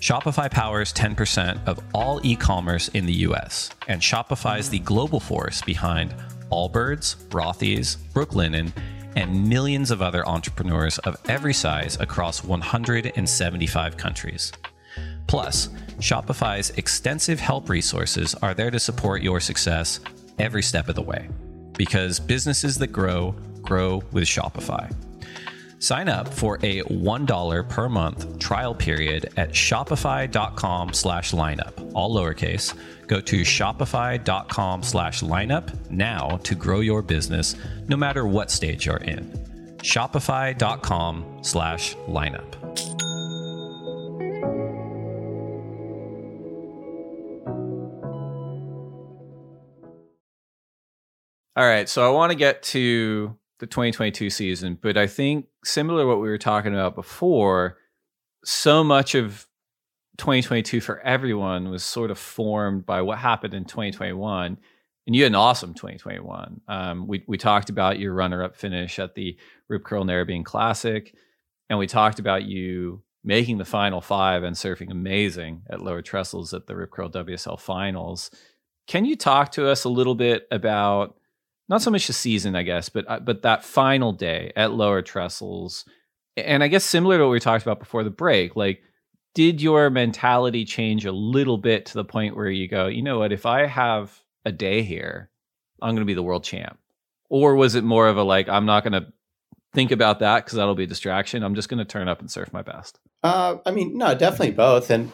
[0.00, 5.20] Shopify powers 10% of all e commerce in the US, and Shopify is the global
[5.20, 6.14] force behind
[6.50, 8.72] Allbirds, Rothy's, Brooklinen,
[9.14, 14.52] and millions of other entrepreneurs of every size across 175 countries.
[15.26, 20.00] Plus, Shopify's extensive help resources are there to support your success
[20.38, 21.28] every step of the way.
[21.74, 24.90] Because businesses that grow, grow with Shopify.
[25.80, 32.76] Sign up for a $1 per month trial period at shopify.com slash lineup, all lowercase.
[33.06, 37.56] Go to shopify.com slash lineup now to grow your business
[37.88, 39.30] no matter what stage you're in.
[39.78, 42.56] Shopify.com slash lineup.
[51.56, 56.02] All right, so I want to get to the 2022 season, but I think similar
[56.02, 57.76] to what we were talking about before,
[58.42, 59.46] so much of
[60.16, 64.58] 2022 for everyone was sort of formed by what happened in 2021.
[65.06, 66.60] And you had an awesome 2021.
[66.68, 69.36] Um, we we talked about your runner-up finish at the
[69.68, 71.14] Rip Curl Narrabeen Classic,
[71.68, 76.54] and we talked about you making the final five and surfing amazing at lower trestles
[76.54, 78.30] at the Rip Curl WSL Finals.
[78.86, 81.19] Can you talk to us a little bit about
[81.70, 85.00] not so much the season, I guess, but uh, but that final day at lower
[85.00, 85.84] trestles,
[86.36, 88.82] and I guess similar to what we talked about before the break, like
[89.34, 93.20] did your mentality change a little bit to the point where you go, you know
[93.20, 95.30] what, if I have a day here,
[95.80, 96.76] I'm going to be the world champ,
[97.30, 99.12] or was it more of a like I'm not going to
[99.72, 101.44] think about that because that'll be a distraction.
[101.44, 102.98] I'm just going to turn up and surf my best.
[103.22, 105.12] Uh, I mean, no, definitely both, and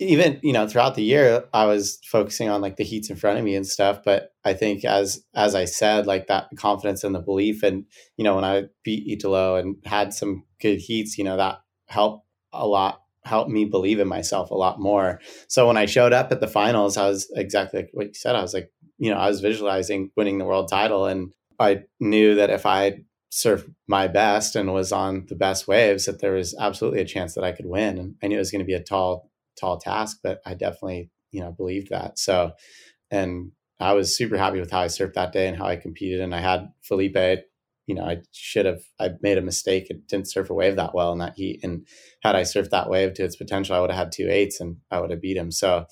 [0.00, 3.38] even you know throughout the year i was focusing on like the heats in front
[3.38, 7.14] of me and stuff but i think as as i said like that confidence and
[7.14, 7.84] the belief and
[8.16, 12.26] you know when i beat italo and had some good heats you know that helped
[12.52, 15.20] a lot helped me believe in myself a lot more.
[15.46, 18.34] So when i showed up at the finals i was exactly like what you said
[18.34, 22.34] i was like you know i was visualizing winning the world title and i knew
[22.34, 22.98] that if i
[23.30, 27.34] surfed my best and was on the best waves that there was absolutely a chance
[27.34, 29.29] that i could win and i knew it was going to be a tall
[29.60, 32.18] tall task, but I definitely, you know, believed that.
[32.18, 32.52] So,
[33.10, 36.20] and I was super happy with how I surfed that day and how I competed.
[36.20, 37.44] And I had Filipe,
[37.86, 39.88] you know, I should have, I made a mistake.
[39.90, 41.60] It didn't surf a wave that well in that heat.
[41.62, 41.86] And
[42.22, 44.76] had I surfed that wave to its potential, I would have had two eights and
[44.90, 45.50] I would have beat him.
[45.50, 45.86] So,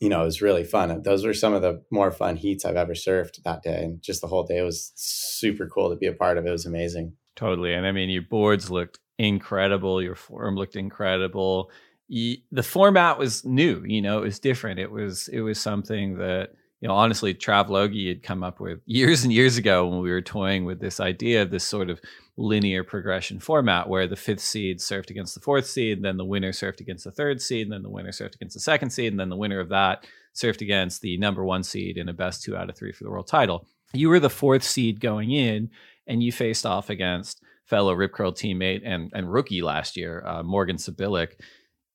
[0.00, 1.02] you know, it was really fun.
[1.02, 3.82] Those were some of the more fun heats I've ever surfed that day.
[3.82, 6.46] And just the whole day was super cool to be a part of.
[6.46, 7.14] It was amazing.
[7.34, 7.74] Totally.
[7.74, 10.02] And I mean, your boards looked incredible.
[10.02, 11.70] Your form looked incredible.
[12.08, 14.78] The format was new, you know, it was different.
[14.78, 18.80] It was, it was something that, you know, honestly, Trav Logie had come up with
[18.84, 22.00] years and years ago when we were toying with this idea of this sort of
[22.36, 26.52] linear progression format where the fifth seed surfed against the fourth seed, then the winner
[26.52, 29.18] surfed against the third seed, and then the winner surfed against the second seed, and
[29.18, 32.56] then the winner of that surfed against the number one seed in a best two
[32.56, 33.66] out of three for the world title.
[33.94, 35.70] You were the fourth seed going in,
[36.06, 40.42] and you faced off against fellow Rip Curl teammate and, and rookie last year, uh,
[40.42, 41.40] Morgan Cibilic.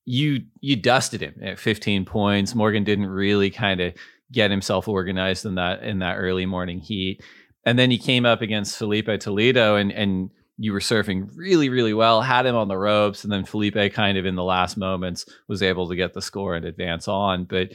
[0.05, 2.55] You you dusted him at 15 points.
[2.55, 3.93] Morgan didn't really kind of
[4.31, 7.23] get himself organized in that in that early morning heat.
[7.65, 11.93] And then he came up against Filipe Toledo and and you were surfing really, really
[11.93, 15.25] well, had him on the ropes, and then Filipe kind of in the last moments
[15.47, 17.45] was able to get the score and advance on.
[17.45, 17.69] But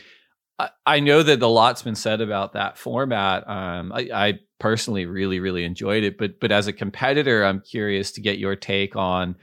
[0.58, 3.48] I, I know that a lot's been said about that format.
[3.48, 6.16] Um, I, I personally really, really enjoyed it.
[6.16, 9.36] But but as a competitor, I'm curious to get your take on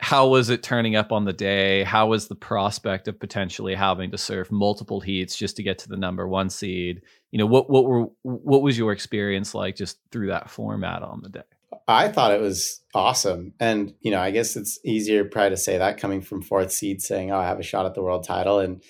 [0.00, 1.84] how was it turning up on the day?
[1.84, 5.88] How was the prospect of potentially having to surf multiple heats just to get to
[5.88, 7.02] the number one seed?
[7.30, 11.22] You know, what what were what was your experience like just through that format on
[11.22, 11.42] the day?
[11.86, 13.52] I thought it was awesome.
[13.60, 17.02] And, you know, I guess it's easier probably to say that coming from fourth seed
[17.02, 18.58] saying, Oh, I have a shot at the world title.
[18.58, 18.82] And,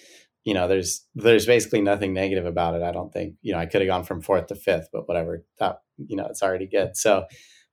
[0.44, 2.82] you know, there's there's basically nothing negative about it.
[2.82, 5.44] I don't think, you know, I could have gone from fourth to fifth, but whatever.
[5.58, 6.96] That you know, it's already good.
[6.96, 7.24] So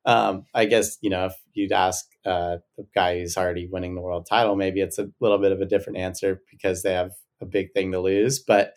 [0.05, 4.01] um, I guess, you know, if you'd ask uh, the guy who's already winning the
[4.01, 7.11] world title, maybe it's a little bit of a different answer because they have
[7.41, 8.39] a big thing to lose.
[8.39, 8.73] But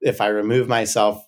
[0.00, 1.24] if I remove myself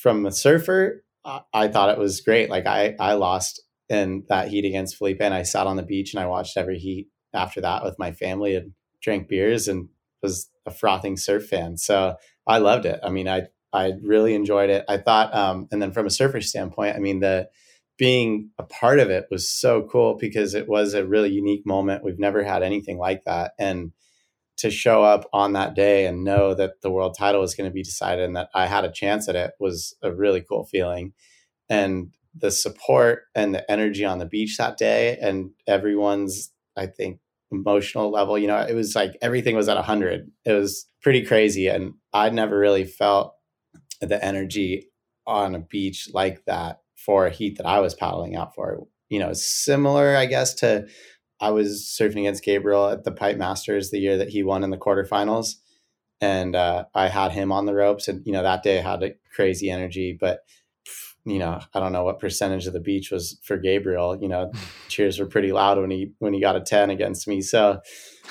[0.00, 2.48] from the surfer, I, I thought it was great.
[2.48, 6.14] Like I, I lost in that heat against Filipe, and I sat on the beach
[6.14, 9.88] and I watched every heat after that with my family and drank beers and
[10.22, 11.76] was a frothing surf fan.
[11.76, 12.16] So
[12.46, 13.00] I loved it.
[13.02, 14.84] I mean, I, I really enjoyed it.
[14.88, 17.48] I thought, um, and then from a surfer standpoint, I mean, the,
[18.00, 22.02] being a part of it was so cool because it was a really unique moment.
[22.02, 23.52] We've never had anything like that.
[23.58, 23.92] And
[24.56, 27.74] to show up on that day and know that the world title was going to
[27.74, 31.12] be decided and that I had a chance at it was a really cool feeling.
[31.68, 37.20] And the support and the energy on the beach that day and everyone's, I think,
[37.52, 40.30] emotional level, you know, it was like everything was at 100.
[40.46, 41.68] It was pretty crazy.
[41.68, 43.34] And I'd never really felt
[44.00, 44.88] the energy
[45.26, 48.86] on a beach like that for a heat that I was paddling out for.
[49.08, 50.86] You know, similar, I guess, to
[51.40, 54.70] I was surfing against Gabriel at the Pipe Masters the year that he won in
[54.70, 55.54] the quarterfinals.
[56.20, 58.08] And uh, I had him on the ropes.
[58.08, 60.16] And, you know, that day I had a crazy energy.
[60.20, 60.40] But,
[61.24, 64.18] you know, I don't know what percentage of the beach was for Gabriel.
[64.20, 64.52] You know,
[64.88, 67.40] cheers were pretty loud when he when he got a 10 against me.
[67.40, 67.80] So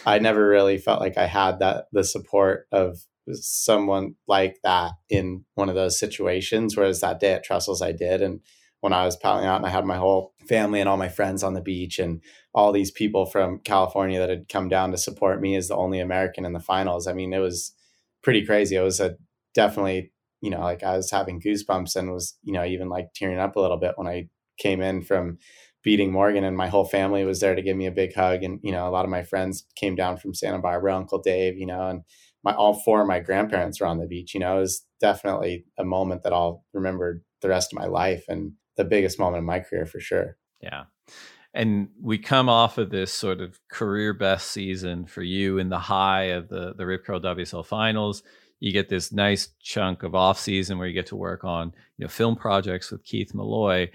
[0.06, 3.00] I never really felt like I had that the support of
[3.34, 6.78] someone like that in one of those situations.
[6.78, 8.22] Whereas that day at Trestles I did.
[8.22, 8.42] And
[8.82, 11.44] when I was paddling out and I had my whole family and all my friends
[11.44, 12.22] on the beach and
[12.54, 16.00] all these people from California that had come down to support me as the only
[16.00, 17.08] American in the finals.
[17.08, 17.74] I mean, it was
[18.24, 18.76] pretty crazy.
[18.76, 19.18] It was a
[19.54, 20.12] definitely,
[20.42, 23.56] you know, like I was having goosebumps and was, you know, even like tearing up
[23.56, 25.38] a little bit when I came in from
[25.84, 28.44] beating Morgan and my whole family was there to give me a big hug.
[28.44, 31.58] And, you know, a lot of my friends came down from Santa Barbara, Uncle Dave,
[31.58, 32.02] you know, and
[32.44, 35.66] my, all four of my grandparents were on the beach, you know, it was definitely
[35.78, 38.26] a moment that I'll remember the rest of my life.
[38.28, 40.38] And the biggest moment in my career for sure.
[40.62, 40.86] Yeah.
[41.54, 45.80] And we come off of this sort of career best season for you in the
[45.80, 48.24] high of the, the Rip Curl WSL finals.
[48.62, 52.06] You get this nice chunk of off season where you get to work on, you
[52.06, 53.90] know, film projects with Keith Malloy.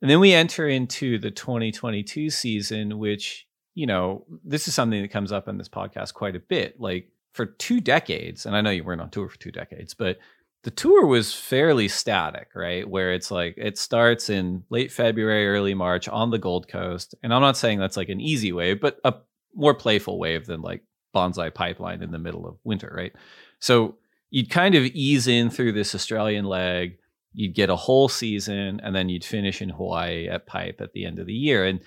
[0.00, 5.10] And then we enter into the 2022 season, which, you know, this is something that
[5.10, 6.80] comes up on this podcast quite a bit.
[6.80, 10.18] Like for two decades, and I know you weren't on tour for two decades, but
[10.64, 12.88] the tour was fairly static, right?
[12.88, 17.14] Where it's like it starts in late February, early March on the Gold Coast.
[17.22, 19.14] And I'm not saying that's like an easy wave, but a
[19.54, 20.82] more playful wave than like
[21.14, 23.12] Bonsai Pipeline in the middle of winter, right?
[23.60, 23.96] So
[24.30, 26.98] you'd kind of ease in through this Australian leg,
[27.32, 31.04] you'd get a whole season, and then you'd finish in Hawaii at Pipe at the
[31.04, 31.64] end of the year.
[31.64, 31.80] And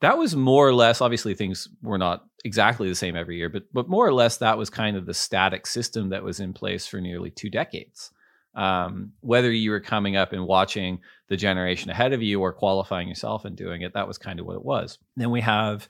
[0.00, 3.62] that was more or less obviously things were not exactly the same every year but
[3.72, 6.86] but more or less that was kind of the static system that was in place
[6.86, 8.10] for nearly two decades
[8.54, 13.08] um, whether you were coming up and watching the generation ahead of you or qualifying
[13.08, 15.88] yourself and doing it that was kind of what it was then we have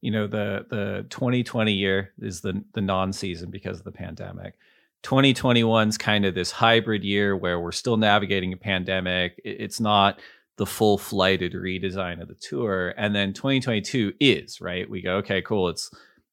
[0.00, 4.54] you know the the 2020 year is the the non-season because of the pandemic
[5.02, 10.18] 2021 is kind of this hybrid year where we're still navigating a pandemic it's not
[10.56, 12.94] the full flighted redesign of the tour.
[12.96, 14.88] And then 2022 is, right?
[14.88, 15.68] We go, okay, cool.
[15.68, 15.90] It's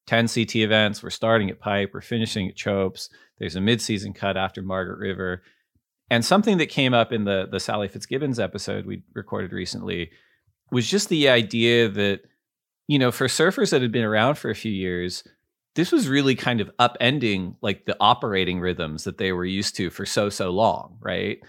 [0.08, 1.04] 10 CT events.
[1.04, 3.10] We're starting at Pipe, we're finishing at Chopes.
[3.38, 5.44] There's a mid-season cut after Margaret River.
[6.14, 10.12] And something that came up in the the Sally Fitzgibbons episode we recorded recently
[10.72, 12.22] was just the idea that
[12.88, 15.24] you know, for surfers that had been around for a few years,
[15.74, 19.90] this was really kind of upending like the operating rhythms that they were used to
[19.90, 21.40] for so so long, right?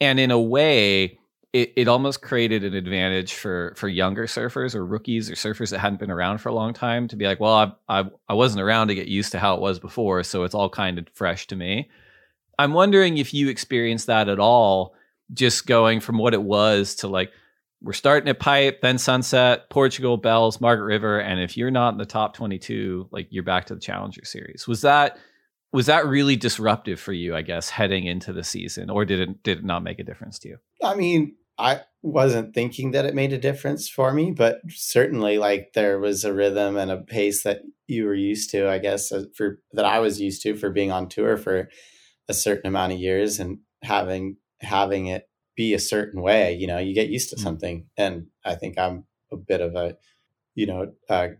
[0.00, 1.18] And in a way,
[1.52, 5.80] it, it almost created an advantage for for younger surfers or rookies or surfers that
[5.80, 8.62] hadn't been around for a long time to be like, well, I I, I wasn't
[8.62, 11.46] around to get used to how it was before, so it's all kind of fresh
[11.48, 11.90] to me.
[12.58, 14.94] I'm wondering if you experienced that at all,
[15.32, 17.32] just going from what it was to like
[17.82, 21.98] we're starting at Pipe, then Sunset, Portugal, Bells, Margaret River, and if you're not in
[21.98, 24.66] the top 22, like you're back to the Challenger Series.
[24.66, 25.18] Was that
[25.72, 27.36] was that really disruptive for you?
[27.36, 30.38] I guess heading into the season, or did it did it not make a difference
[30.40, 30.56] to you?
[30.82, 35.72] I mean, I wasn't thinking that it made a difference for me, but certainly, like
[35.74, 38.68] there was a rhythm and a pace that you were used to.
[38.70, 41.68] I guess for that I was used to for being on tour for
[42.28, 46.78] a certain amount of years and having having it be a certain way you know
[46.78, 47.44] you get used to mm-hmm.
[47.44, 47.86] something.
[47.96, 49.96] And i think i'm a bit of a
[50.54, 51.30] you know a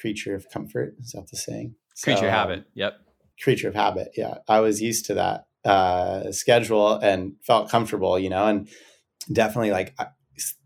[0.00, 1.74] creature of comfort is that the saying?
[2.02, 2.94] Creature so, habit yep.
[3.42, 4.38] creature of habit yeah.
[4.48, 8.68] I was used to that uh, schedule and felt comfortable you know and
[9.32, 9.94] definitely like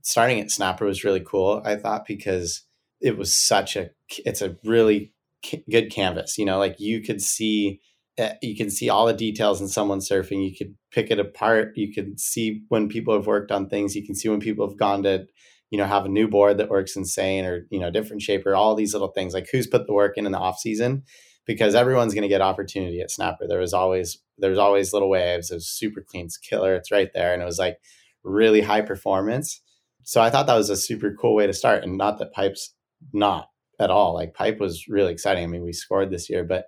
[0.02, 2.62] starting at snapper was really cool i thought because
[3.00, 3.90] it was such a
[4.24, 5.12] it's a really
[5.70, 7.80] good canvas you know like you could see
[8.18, 10.46] Uh, you can see all the details in someone surfing.
[10.46, 11.72] You could pick it apart.
[11.76, 13.96] You can see when people have worked on things.
[13.96, 15.26] You can see when people have gone to,
[15.70, 18.74] you know, have a new board that works insane or, you know, different shaper, all
[18.74, 21.04] these little things like who's put the work in in the off season
[21.46, 23.48] because everyone's going to get opportunity at Snapper.
[23.48, 25.50] There was always, there was always little waves.
[25.50, 26.26] Was super clean.
[26.26, 26.74] It's killer.
[26.74, 27.32] It's right there.
[27.32, 27.78] And it was like
[28.22, 29.62] really high performance.
[30.04, 32.74] So I thought that was a super cool way to start and not that pipe's
[33.12, 33.48] not
[33.80, 34.14] at all.
[34.14, 35.44] Like pipe was really exciting.
[35.44, 36.66] I mean, we scored this year, but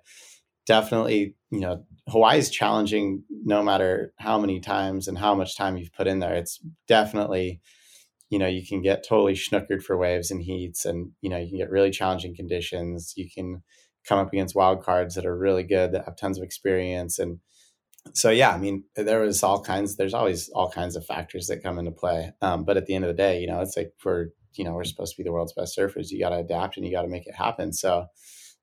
[0.65, 5.77] definitely, you know, Hawaii is challenging no matter how many times and how much time
[5.77, 6.35] you've put in there.
[6.35, 7.61] It's definitely,
[8.29, 11.49] you know, you can get totally schnookered for waves and heats, and you know, you
[11.49, 13.13] can get really challenging conditions.
[13.15, 13.63] You can
[14.07, 17.39] come up against wild cards that are really good that have tons of experience and
[18.13, 21.63] so yeah i mean there was all kinds there's always all kinds of factors that
[21.63, 23.91] come into play um, but at the end of the day you know it's like
[24.03, 26.77] we're you know we're supposed to be the world's best surfers you got to adapt
[26.77, 28.05] and you got to make it happen so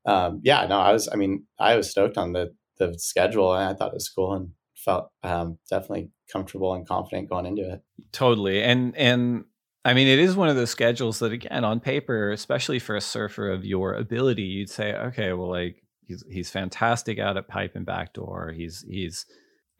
[0.07, 3.69] um, yeah, no, I was, I mean, I was stoked on the, the schedule and
[3.69, 7.83] I thought it was cool and felt um, definitely comfortable and confident going into it.
[8.13, 8.63] Totally.
[8.63, 9.45] And, and
[9.85, 13.01] I mean, it is one of those schedules that, again, on paper, especially for a
[13.01, 17.73] surfer of your ability, you'd say, okay, well, like he's he's fantastic out at pipe
[17.75, 18.53] and backdoor.
[18.53, 19.27] He's he's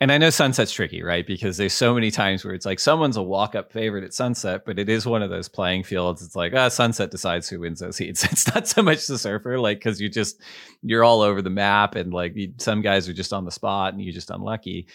[0.03, 1.25] and I know Sunset's tricky, right?
[1.25, 4.65] Because there's so many times where it's like someone's a walk up favorite at Sunset,
[4.67, 6.23] but it is one of those playing fields.
[6.23, 8.25] It's like, ah, Sunset decides who wins those heats.
[8.33, 10.41] It's not so much the surfer, like, because you just,
[10.83, 13.93] you're all over the map and like you, some guys are just on the spot
[13.93, 14.89] and you're just unlucky.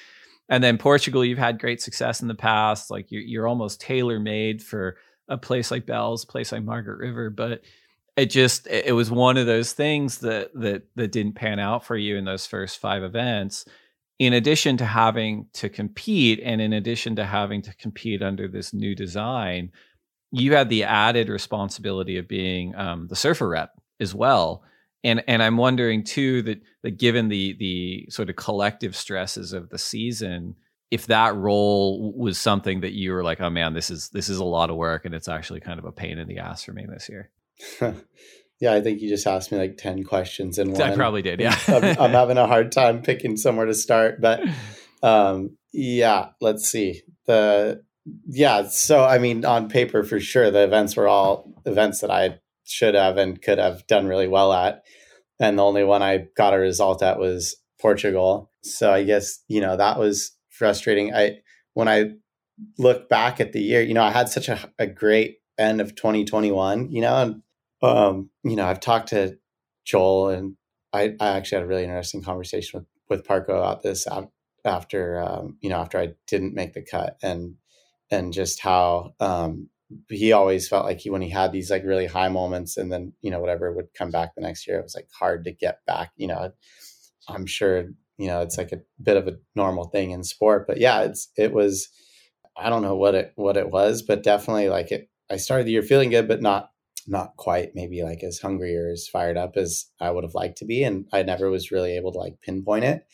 [0.49, 2.91] And then Portugal, you've had great success in the past.
[2.91, 4.97] Like you're, you're almost tailor made for
[5.29, 7.29] a place like Bell's, place like Margaret River.
[7.29, 7.61] But
[8.17, 11.95] it just, it was one of those things that, that, that didn't pan out for
[11.95, 13.63] you in those first five events
[14.19, 18.73] in addition to having to compete and in addition to having to compete under this
[18.73, 19.71] new design
[20.31, 24.63] you had the added responsibility of being um, the surfer rep as well.
[25.03, 29.69] And and i'm wondering too that that given the the sort of collective stresses of
[29.69, 30.55] the season
[30.89, 34.39] if that role was something that you were like oh man this is this is
[34.39, 36.73] a lot of work and it's actually kind of a pain in the ass for
[36.73, 37.29] me this year
[38.59, 40.81] Yeah, I think you just asked me like 10 questions in one.
[40.81, 41.39] I probably did.
[41.39, 41.57] Yeah.
[41.67, 44.41] I'm, I'm, having a hard time picking somewhere to start, but
[45.03, 47.03] um, yeah, let's see.
[47.27, 47.83] The,
[48.27, 52.39] yeah, so I mean, on paper for sure, the events were all events that I
[52.63, 54.83] should have and could have done really well at.
[55.39, 58.51] And the only one I got a result at was Portugal.
[58.63, 61.13] So I guess, you know, that was frustrating.
[61.13, 61.39] I,
[61.73, 62.11] when I
[62.77, 65.95] look back at the year, you know, I had such a, a great end of
[65.95, 67.41] 2021, you know, and
[67.81, 69.37] um, you know, I've talked to
[69.85, 70.57] Joel and
[70.93, 74.07] I, I actually had a really interesting conversation with, with Parko about this
[74.65, 77.55] after, um, you know, after I didn't make the cut and,
[78.09, 79.69] and just how, um,
[80.09, 83.13] he always felt like he, when he had these like really high moments and then,
[83.21, 85.85] you know, whatever would come back the next year, it was like hard to get
[85.85, 86.51] back, you know,
[87.29, 87.85] I'm sure,
[88.17, 91.29] you know, it's like a bit of a normal thing in sport, but yeah, it's,
[91.37, 91.89] it was,
[92.57, 95.71] I don't know what it, what it was, but definitely like it, I started the
[95.71, 96.71] year feeling good, but not
[97.07, 100.57] not quite maybe like as hungry or as fired up as I would have liked
[100.59, 100.83] to be.
[100.83, 103.05] And I never was really able to like pinpoint it.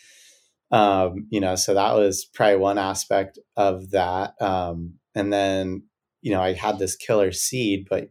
[0.72, 4.34] Um, you know, so that was probably one aspect of that.
[4.42, 5.84] Um, and then
[6.24, 8.10] you know, I had this killer seed, but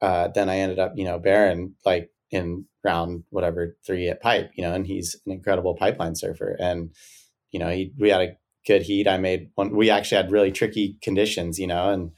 [0.00, 4.50] uh, then I ended up, you know, Barron like in round whatever three at pipe,
[4.54, 6.56] you know, and he's an incredible pipeline surfer.
[6.58, 6.90] And,
[7.52, 8.36] you know, he, we had a
[8.66, 9.06] good heat.
[9.06, 12.10] I made one, we actually had really tricky conditions, you know, and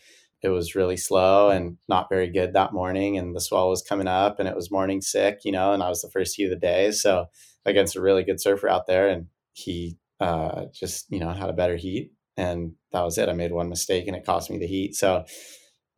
[0.43, 3.17] it was really slow and not very good that morning.
[3.17, 5.89] And the swell was coming up and it was morning sick, you know, and I
[5.89, 6.91] was the first heat of the day.
[6.91, 7.27] So
[7.65, 11.55] against a really good surfer out there and he uh, just, you know, had a
[11.55, 13.29] better heat and that was it.
[13.29, 14.95] I made one mistake and it cost me the heat.
[14.95, 15.25] So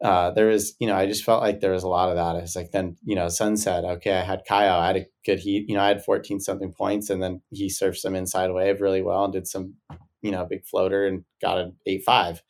[0.03, 2.37] uh, there was, you know, I just felt like there was a lot of that.
[2.37, 3.85] It's like then, you know, Sunset.
[3.85, 4.79] Okay, I had Kyle.
[4.79, 5.69] I had a good heat.
[5.69, 9.03] You know, I had 14 something points, and then he surfed some inside wave really
[9.03, 9.75] well and did some,
[10.23, 12.43] you know, big floater and got an eight five.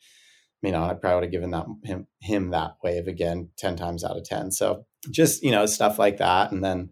[0.61, 4.03] You know, I probably would have given that him him that wave again ten times
[4.03, 4.51] out of ten.
[4.51, 6.89] So just you know stuff like that, and then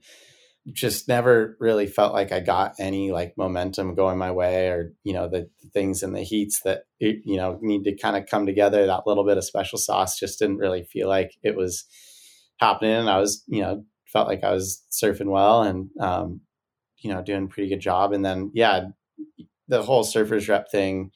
[0.73, 5.13] just never really felt like I got any like momentum going my way or, you
[5.13, 8.25] know, the, the things in the heats that, it, you know, need to kind of
[8.29, 8.85] come together.
[8.85, 11.85] That little bit of special sauce just didn't really feel like it was
[12.59, 12.95] happening.
[12.95, 16.41] And I was, you know, felt like I was surfing well and, um,
[16.97, 18.11] you know, doing pretty good job.
[18.11, 18.87] And then, yeah,
[19.69, 21.11] the whole surfers rep thing,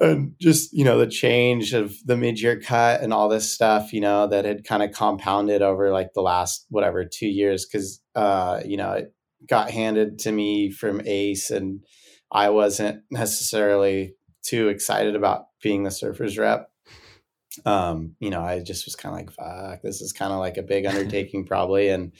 [0.00, 4.00] and just you know the change of the mid-year cut and all this stuff you
[4.00, 8.60] know that had kind of compounded over like the last whatever two years because uh
[8.64, 9.14] you know it
[9.48, 11.80] got handed to me from ace and
[12.32, 16.68] i wasn't necessarily too excited about being the surfers rep.
[17.64, 20.56] Um you know i just was kind of like fuck this is kind of like
[20.56, 22.12] a big undertaking probably and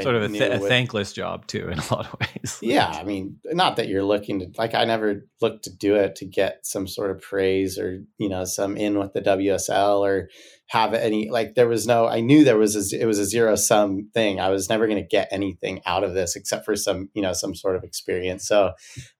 [0.00, 2.58] sort of a, th- a, thankless job too in a lot of ways.
[2.62, 6.16] Yeah i mean not that you're looking to like i never looked to do it
[6.16, 10.30] to get some sort of praise or you know some in with the wsl or
[10.68, 13.54] have any like there was no i knew there was a, it was a zero
[13.54, 14.40] sum thing.
[14.40, 17.34] I was never going to get anything out of this except for some you know
[17.34, 18.48] some sort of experience.
[18.48, 18.72] So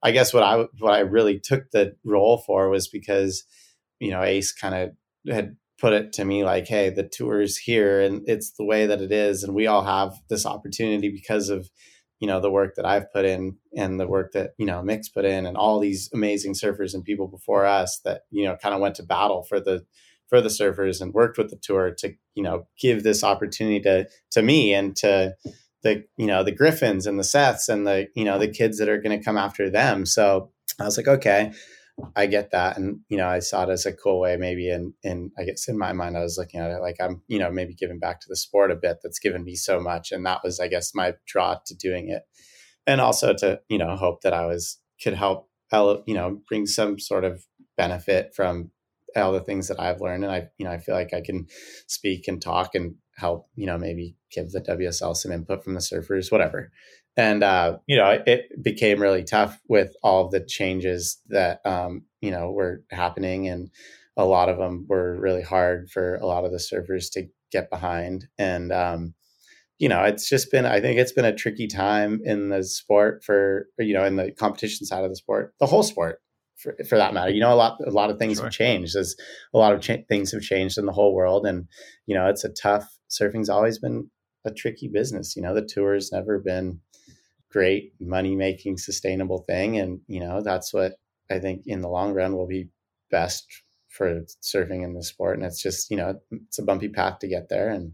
[0.03, 3.45] i guess what i what i really took the role for was because
[4.01, 8.01] you know ace kind of had put it to me like, hey, the tour's here
[8.01, 9.43] and it's the way that it is.
[9.43, 11.69] And we all have this opportunity because of,
[12.21, 15.09] you know, the work that I've put in and the work that, you know, Mick's
[15.09, 18.77] put in and all these amazing surfers and people before us that, you know, kind
[18.77, 19.85] of went to battle for the
[20.29, 24.07] for the surfers and worked with the tour to, you know, give this opportunity to
[24.31, 25.35] to me and to
[25.83, 28.89] the, you know, the Griffins and the Seths and the, you know, the kids that
[28.89, 30.07] are going to come after them.
[30.07, 31.51] So I was like, okay,
[32.17, 32.77] I get that.
[32.77, 34.71] And, you know, I saw it as a cool way, maybe.
[34.71, 37.39] And, and I guess in my mind, I was looking at it like I'm, you
[37.39, 40.13] know, maybe giving back to the sport a bit that's given me so much.
[40.13, 42.23] And that was, I guess, my draw to doing it.
[42.87, 46.99] And also to, you know, hope that I was, could help, you know, bring some
[46.99, 47.45] sort of
[47.77, 48.71] benefit from
[49.15, 50.25] all the things that I've learned.
[50.25, 51.47] And I, you know, I feel like I can
[51.87, 55.81] speak and talk and help, you know, maybe give the WSL some input from the
[55.81, 56.73] surfers, whatever
[57.17, 62.31] and uh, you know it became really tough with all the changes that um, you
[62.31, 63.49] know were happening.
[63.49, 63.71] And
[64.17, 67.71] a lot of them were really hard for a lot of the surfers to get
[67.71, 68.27] behind.
[68.39, 69.15] And um,
[69.79, 73.25] you know it's just been i think it's been a tricky time in the sport
[73.25, 76.21] for you know in the competition side of the sport the whole sport
[76.63, 77.31] for, for that matter.
[77.31, 78.45] You know a lot a lot of things sure.
[78.45, 78.97] have changed.
[78.97, 79.17] As
[79.53, 81.45] a lot of cha- things have changed in the whole world.
[81.45, 81.67] And
[82.07, 84.11] you know it's a tough surfing's always been
[84.45, 85.37] a tricky business.
[85.37, 86.81] You know the tour's never been
[87.53, 90.95] great money making sustainable thing and you know that's what
[91.31, 92.69] i think in the long run will be
[93.11, 93.47] best
[93.89, 97.29] for surfing in the sport and it's just you know it's a bumpy path to
[97.29, 97.93] get there and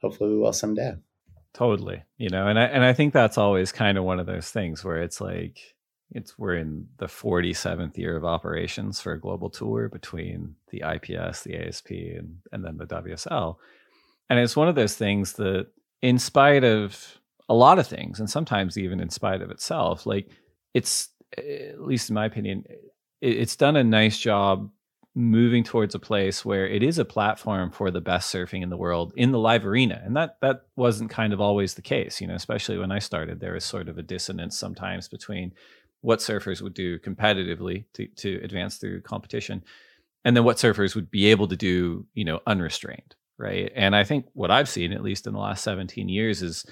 [0.00, 0.94] hopefully we will someday.
[1.52, 4.50] Totally you know and i and i think that's always kind of one of those
[4.50, 5.58] things where it's like
[6.12, 11.42] it's we're in the 47th year of operations for a global tour between the ips
[11.42, 13.56] the asp and and then the wsl
[14.28, 15.66] and it's one of those things that
[16.02, 17.19] in spite of
[17.50, 20.06] a lot of things, and sometimes even in spite of itself.
[20.06, 20.30] Like
[20.72, 22.64] it's, at least in my opinion,
[23.20, 24.70] it's done a nice job
[25.16, 28.76] moving towards a place where it is a platform for the best surfing in the
[28.76, 32.28] world in the live arena and that that wasn't kind of always the case you
[32.28, 35.52] know especially when i started there was sort of a dissonance sometimes between
[36.02, 39.64] what surfers would do competitively to, to advance through competition
[40.24, 44.04] and then what surfers would be able to do you know unrestrained right and i
[44.04, 46.64] think what i've seen at least in the last 17 years is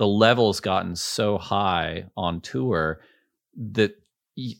[0.00, 3.02] the level's gotten so high on tour
[3.54, 3.94] that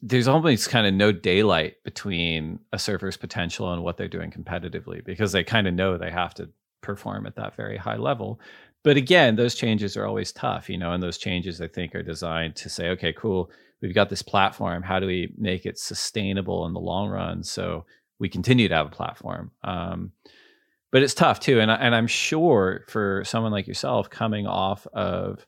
[0.02, 5.02] there's almost kind of no daylight between a surfer's potential and what they're doing competitively
[5.02, 6.50] because they kind of know they have to
[6.82, 8.38] perform at that very high level.
[8.84, 12.02] But again, those changes are always tough, you know, and those changes I think are
[12.02, 14.82] designed to say, okay, cool, we've got this platform.
[14.82, 17.86] How do we make it sustainable in the long run so
[18.18, 19.52] we continue to have a platform?
[19.64, 20.12] Um,
[20.90, 21.60] but it's tough too.
[21.60, 25.46] And I, and I'm sure for someone like yourself coming off of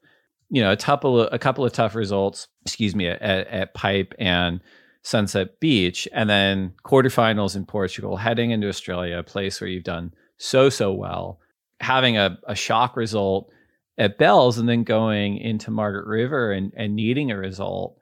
[0.50, 4.14] you know a couple of, a couple of tough results, excuse me, at, at Pipe
[4.18, 4.60] and
[5.02, 10.14] Sunset Beach, and then quarterfinals in Portugal, heading into Australia, a place where you've done
[10.36, 11.40] so, so well,
[11.80, 13.50] having a, a shock result
[13.98, 17.98] at Bells, and then going into Margaret River and, and needing a result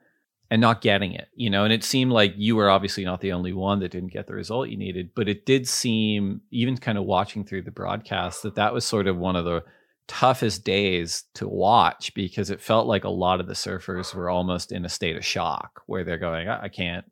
[0.51, 1.63] and not getting it, you know.
[1.63, 4.35] And it seemed like you were obviously not the only one that didn't get the
[4.35, 8.55] result you needed, but it did seem, even kind of watching through the broadcast, that
[8.55, 9.63] that was sort of one of the
[10.07, 14.73] toughest days to watch because it felt like a lot of the surfers were almost
[14.73, 17.05] in a state of shock where they're going, I, I can't,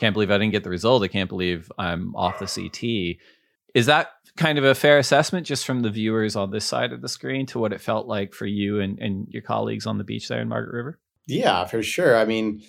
[0.00, 1.04] can't believe I didn't get the result.
[1.04, 3.18] I can't believe I'm off the CT.
[3.72, 7.02] Is that kind of a fair assessment just from the viewers on this side of
[7.02, 10.02] the screen to what it felt like for you and, and your colleagues on the
[10.02, 10.98] beach there in Margaret River?
[11.28, 12.16] Yeah, for sure.
[12.16, 12.62] I mean,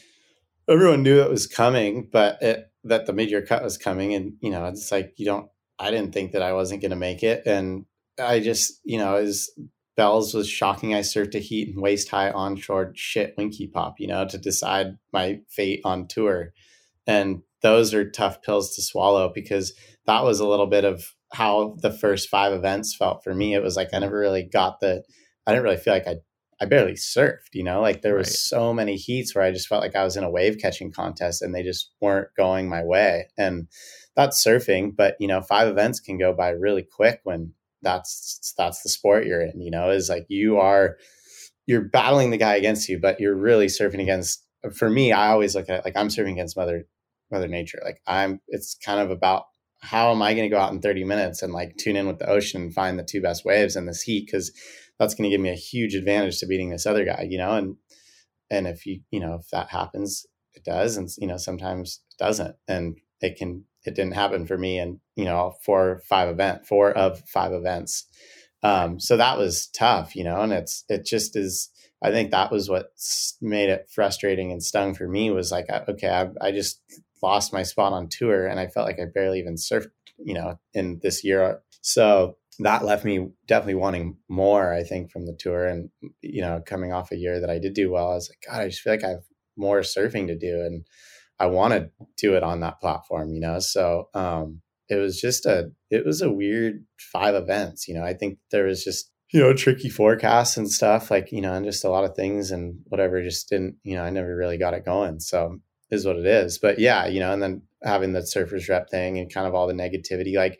[0.71, 4.49] everyone knew it was coming, but it, that the mid-year cut was coming, and you
[4.51, 5.47] know, it's like you don't.
[5.79, 7.85] I didn't think that I wasn't going to make it, and
[8.19, 9.49] I just, you know, as
[9.97, 10.93] Bells was shocking.
[10.93, 15.39] I surfed a heat and waist high onshore shit Winkipop, you know, to decide my
[15.49, 16.53] fate on tour,
[17.05, 19.73] and those are tough pills to swallow because
[20.05, 23.53] that was a little bit of how the first five events felt for me.
[23.53, 25.03] It was like I never really got the.
[25.45, 26.15] I didn't really feel like I
[26.61, 28.35] I barely surfed, you know, like there was right.
[28.35, 31.41] so many heats where I just felt like I was in a wave catching contest
[31.41, 33.29] and they just weren't going my way.
[33.35, 33.67] And
[34.15, 38.83] that's surfing, but you know, five events can go by really quick when that's that's
[38.83, 40.97] the sport you're in, you know, is like you are
[41.65, 44.45] you're battling the guy against you, but you're really surfing against
[44.75, 46.85] for me, I always look at it like I'm surfing against mother
[47.31, 47.81] mother nature.
[47.83, 49.45] Like I'm it's kind of about
[49.81, 52.19] how am I going to go out in 30 minutes and like tune in with
[52.19, 54.51] the ocean and find the two best waves in this heat because
[55.01, 57.53] that's going to give me a huge advantage to beating this other guy, you know,
[57.53, 57.75] and
[58.51, 62.23] and if you you know if that happens, it does, and you know sometimes it
[62.23, 66.67] doesn't, and it can it didn't happen for me, and you know four five event
[66.67, 68.05] four of five events,
[68.61, 71.71] um, so that was tough, you know, and it's it just is.
[72.03, 72.91] I think that was what
[73.41, 76.81] made it frustrating and stung for me was like, okay, I, I just
[77.21, 79.89] lost my spot on tour, and I felt like I barely even surfed,
[80.19, 81.61] you know, in this year.
[81.81, 85.65] So that left me definitely wanting more, I think, from the tour.
[85.65, 85.89] And,
[86.21, 88.61] you know, coming off a year that I did do well, I was like, God,
[88.61, 89.23] I just feel like I have
[89.57, 90.61] more surfing to do.
[90.61, 90.85] And
[91.39, 93.59] I want to do it on that platform, you know?
[93.59, 98.13] So, um, it was just a, it was a weird five events, you know, I
[98.13, 101.85] think there was just, you know, tricky forecasts and stuff like, you know, and just
[101.85, 104.83] a lot of things and whatever just didn't, you know, I never really got it
[104.83, 105.21] going.
[105.21, 105.59] So
[105.91, 106.57] is what it is.
[106.57, 109.67] But yeah, you know, and then having the surfers rep thing and kind of all
[109.67, 110.59] the negativity, like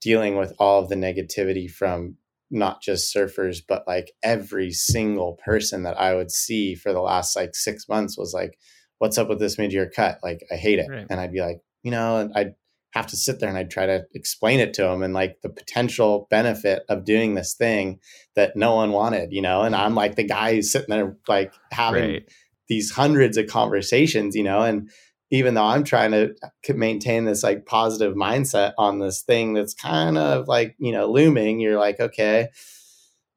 [0.00, 2.16] dealing with all of the negativity from
[2.50, 7.36] not just surfers, but like every single person that I would see for the last
[7.36, 8.58] like six months was like,
[8.98, 10.18] what's up with this mid year cut?
[10.22, 10.88] Like, I hate it.
[10.88, 11.06] Right.
[11.08, 12.54] And I'd be like, you know, and I'd
[12.92, 15.50] have to sit there and I'd try to explain it to them and like the
[15.50, 18.00] potential benefit of doing this thing
[18.34, 21.52] that no one wanted, you know, and I'm like the guy who's sitting there like
[21.70, 22.32] having right.
[22.68, 24.90] these hundreds of conversations, you know, and
[25.30, 26.34] even though I'm trying to
[26.74, 31.60] maintain this like positive mindset on this thing that's kind of like, you know, looming,
[31.60, 32.48] you're like, okay,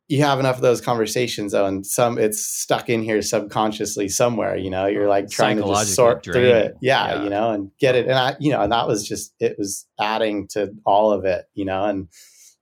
[0.08, 4.58] you have enough of those conversations though, and some it's stuck in here subconsciously somewhere,
[4.58, 6.76] you know, you're like trying to just sort through it.
[6.82, 8.08] Yeah, yeah, you know, and get it.
[8.08, 11.46] And I, you know, and that was just, it was adding to all of it,
[11.54, 12.10] you know, and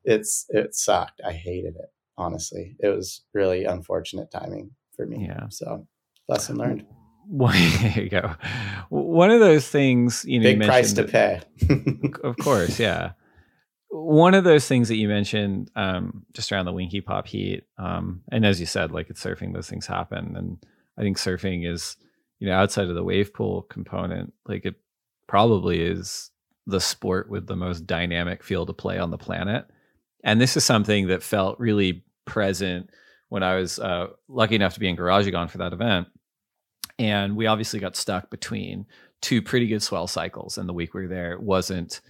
[0.03, 1.21] it's, it sucked.
[1.25, 2.75] I hated it, honestly.
[2.79, 5.25] It was really unfortunate timing for me.
[5.27, 5.49] Yeah.
[5.49, 5.87] So
[6.27, 6.85] lesson learned.
[7.27, 7.51] Well,
[7.81, 8.35] there you go.
[8.89, 11.41] One of those things, you know, big you price to pay.
[12.23, 13.11] of course, yeah.
[13.91, 18.45] One of those things that you mentioned, um, just around the Winkipop heat, um, and
[18.45, 20.57] as you said, like it's surfing, those things happen, and
[20.97, 21.97] I think surfing is,
[22.39, 24.75] you know, outside of the wave pool component, like it
[25.27, 26.29] probably is
[26.67, 29.65] the sport with the most dynamic field of play on the planet,
[30.23, 32.91] and this is something that felt really present
[33.29, 36.07] when I was uh, lucky enough to be in Grajagan for that event
[36.99, 38.85] and we obviously got stuck between
[39.21, 41.31] two pretty good swell cycles and the week we were there.
[41.31, 42.01] It wasn't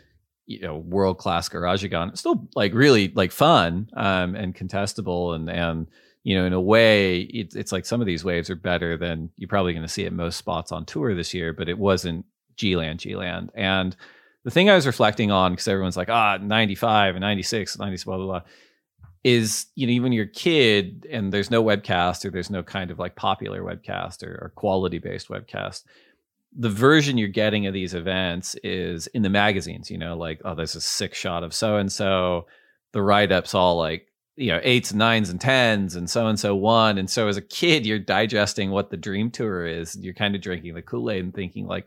[0.47, 5.35] you know world class Grajagan still like really like fun um, and contestable.
[5.35, 5.87] And and
[6.23, 9.29] you know in a way it, it's like some of these waves are better than
[9.37, 12.25] you're probably going to see at most spots on tour this year but it wasn't
[12.57, 13.51] g-land g-land.
[13.55, 13.95] And
[14.43, 18.17] the thing i was reflecting on because everyone's like ah 95 and 96 90 blah
[18.17, 18.41] blah blah
[19.23, 22.99] is you know even your kid and there's no webcast or there's no kind of
[22.99, 25.83] like popular webcast or, or quality based webcast
[26.57, 30.55] the version you're getting of these events is in the magazines you know like oh
[30.55, 32.47] there's a sick shot of so and so
[32.93, 34.07] the write-ups all like
[34.37, 37.35] you know eights and nines and tens and so and so won and so as
[37.35, 41.23] a kid you're digesting what the dream tour is you're kind of drinking the kool-aid
[41.25, 41.85] and thinking like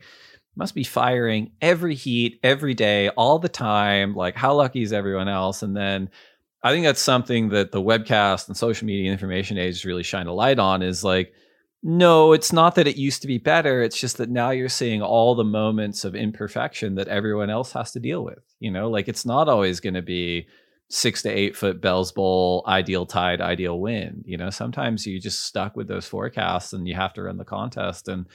[0.55, 5.27] must be firing every heat every day all the time like how lucky is everyone
[5.27, 5.63] else?
[5.63, 6.09] And then
[6.63, 10.33] I think that's something that the webcast and social media information age really shine a
[10.33, 11.33] light on is like
[11.83, 13.81] No, it's not that it used to be better.
[13.81, 17.91] It's just that now you're seeing all the moments of imperfection that everyone else has
[17.91, 18.39] to deal with.
[18.59, 20.47] You know, like it's not always going to be
[20.89, 24.23] six to eight foot Bell's Bowl, ideal tide, ideal wind.
[24.25, 27.43] You know, sometimes you just stuck with those forecasts and you have to run the
[27.45, 28.27] contest and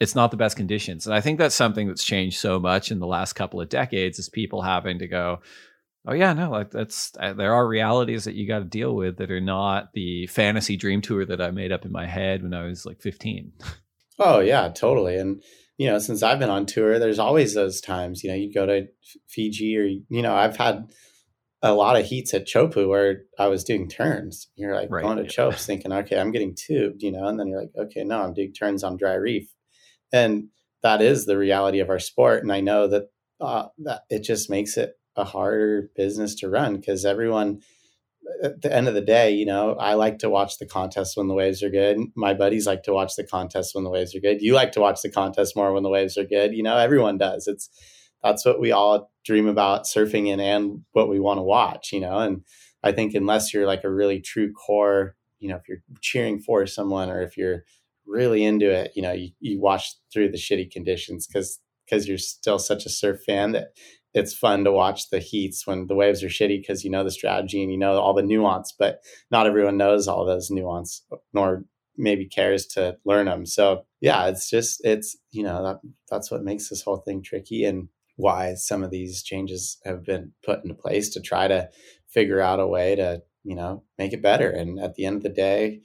[0.00, 1.06] it's not the best conditions.
[1.06, 4.18] And I think that's something that's changed so much in the last couple of decades
[4.18, 5.40] is people having to go,
[6.06, 9.16] oh yeah no like that's uh, there are realities that you got to deal with
[9.16, 12.54] that are not the fantasy dream tour that i made up in my head when
[12.54, 13.52] i was like 15
[14.18, 15.42] oh yeah totally and
[15.78, 18.66] you know since i've been on tour there's always those times you know you go
[18.66, 18.86] to
[19.28, 20.84] fiji or you know i've had
[21.64, 25.02] a lot of heats at chopu where i was doing turns you're like right.
[25.02, 28.02] going to chopes thinking okay i'm getting tubed you know and then you're like okay
[28.04, 29.48] no i'm doing turns on dry reef
[30.12, 30.48] and
[30.82, 33.04] that is the reality of our sport and i know that
[33.40, 37.60] uh, that it just makes it a harder business to run because everyone
[38.42, 41.16] uh, at the end of the day, you know, I like to watch the contest
[41.16, 41.98] when the waves are good.
[42.14, 44.42] My buddies like to watch the contest when the waves are good.
[44.42, 46.52] You like to watch the contest more when the waves are good.
[46.52, 47.46] You know, everyone does.
[47.46, 47.68] It's
[48.22, 52.00] that's what we all dream about surfing in and what we want to watch, you
[52.00, 52.18] know.
[52.18, 52.42] And
[52.82, 56.66] I think unless you're like a really true core, you know, if you're cheering for
[56.66, 57.64] someone or if you're
[58.06, 62.18] really into it, you know, you, you watch through the shitty conditions because because you're
[62.18, 63.68] still such a surf fan that
[64.14, 67.10] it's fun to watch the heats when the waves are shitty because you know the
[67.10, 69.00] strategy and you know all the nuance, but
[69.30, 71.64] not everyone knows all those nuance nor
[71.96, 73.46] maybe cares to learn them.
[73.46, 77.64] So yeah, it's just it's you know that that's what makes this whole thing tricky
[77.64, 81.68] and why some of these changes have been put into place to try to
[82.08, 84.50] figure out a way to you know make it better.
[84.50, 85.80] And at the end of the day,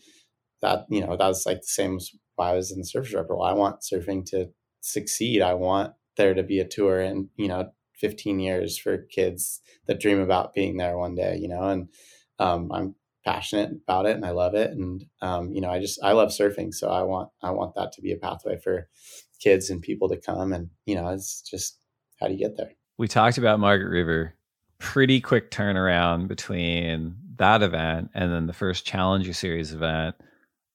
[0.61, 3.11] that you know that was like the same as why I was in the surf
[3.13, 4.49] Well, I want surfing to
[4.81, 5.41] succeed.
[5.41, 9.99] I want there to be a tour and you know 15 years for kids that
[9.99, 11.89] dream about being there one day, you know, and
[12.39, 12.95] um, I'm
[13.25, 14.71] passionate about it and I love it.
[14.71, 16.73] And, um, you know, I just, I love surfing.
[16.73, 18.87] So I want, I want that to be a pathway for
[19.39, 20.53] kids and people to come.
[20.53, 21.79] And, you know, it's just,
[22.19, 22.71] how do you get there?
[22.97, 24.33] We talked about Margaret River,
[24.79, 30.15] pretty quick turnaround between that event and then the first Challenger Series event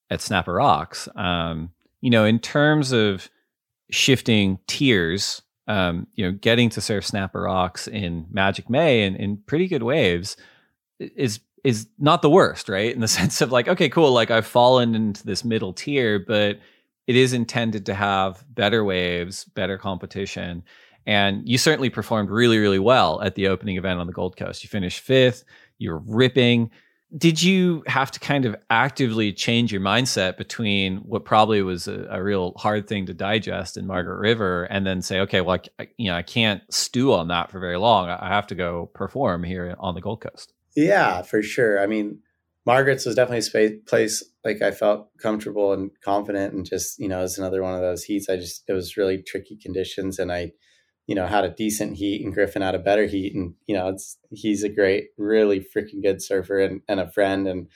[0.09, 1.09] at Snapper Rocks.
[1.15, 1.71] Um,
[2.01, 3.29] you know, in terms of
[3.89, 9.37] shifting tiers um, you know, getting to surf snapper rocks in Magic May and in
[9.37, 10.35] pretty good waves
[10.99, 12.93] is is not the worst, right?
[12.93, 16.59] In the sense of like, okay, cool, like I've fallen into this middle tier, but
[17.07, 20.63] it is intended to have better waves, better competition.
[21.05, 24.63] And you certainly performed really, really well at the opening event on the Gold Coast.
[24.63, 25.43] You finished fifth,
[25.77, 26.71] you're ripping
[27.15, 32.07] did you have to kind of actively change your mindset between what probably was a,
[32.09, 35.89] a, real hard thing to digest in Margaret River and then say, okay, well, I,
[35.97, 38.09] you know, I can't stew on that for very long.
[38.09, 40.53] I have to go perform here on the Gold Coast.
[40.75, 41.79] Yeah, for sure.
[41.79, 42.19] I mean,
[42.65, 47.07] Margaret's was definitely a space, place like I felt comfortable and confident, and just you
[47.07, 48.29] know, it's another one of those heats.
[48.29, 50.53] I just it was really tricky conditions, and I
[51.07, 53.35] you know, had a decent heat and Griffin had a better heat.
[53.35, 57.47] And, you know, it's, he's a great, really freaking good surfer and, and a friend
[57.47, 57.67] and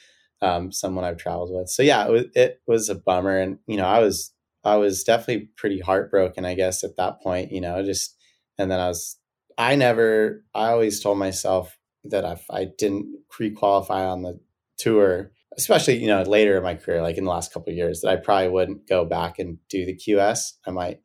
[0.41, 1.69] um, someone I've traveled with.
[1.69, 3.37] So yeah, it was, it was a bummer.
[3.37, 4.31] And, you know, I was,
[4.63, 8.15] I was definitely pretty heartbroken, I guess, at that point, you know, just,
[8.57, 9.17] and then I was,
[9.57, 14.39] I never, I always told myself that if I didn't pre qualify on the
[14.77, 18.01] tour, especially, you know, later in my career, like in the last couple of years,
[18.01, 20.53] that I probably wouldn't go back and do the QS.
[20.65, 21.01] I might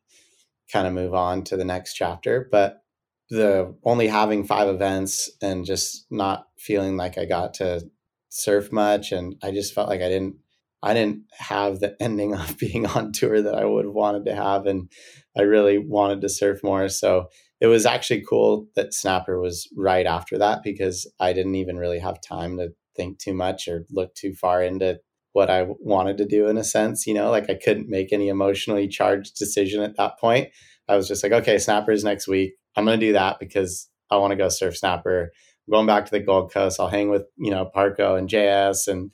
[0.71, 2.47] kind of move on to the next chapter.
[2.51, 2.83] But
[3.29, 7.81] the only having five events and just not feeling like I got to
[8.29, 10.35] surf much, and I just felt like I didn't
[10.81, 14.35] I didn't have the ending of being on tour that I would have wanted to
[14.35, 14.91] have, and
[15.37, 16.89] I really wanted to surf more.
[16.89, 17.27] So
[17.61, 21.99] it was actually cool that Snapper was right after that because I didn't even really
[21.99, 24.99] have time to think too much or look too far into
[25.33, 28.29] what I wanted to do in a sense, you know, like I couldn't make any
[28.29, 30.49] emotionally charged decision at that point.
[30.87, 32.53] I was just like, okay, snappers next week.
[32.75, 35.31] I'm going to do that because I want to go surf snapper.
[35.67, 36.79] I'm going back to the Gold Coast.
[36.79, 39.11] I'll hang with, you know, Parko and JS and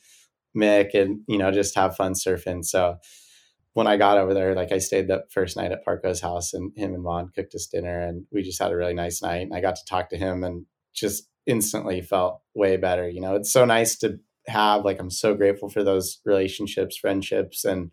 [0.58, 2.66] Mick and, you know, just have fun surfing.
[2.66, 2.98] So
[3.74, 6.72] when I got over there, like I stayed the first night at Parko's house and
[6.76, 9.44] him and Vaughn cooked us dinner and we just had a really nice night.
[9.44, 13.08] And I got to talk to him and just instantly felt way better.
[13.08, 14.20] You know, it's so nice to
[14.50, 14.86] have.
[14.86, 17.92] Like I'm so grateful for those relationships, friendships, and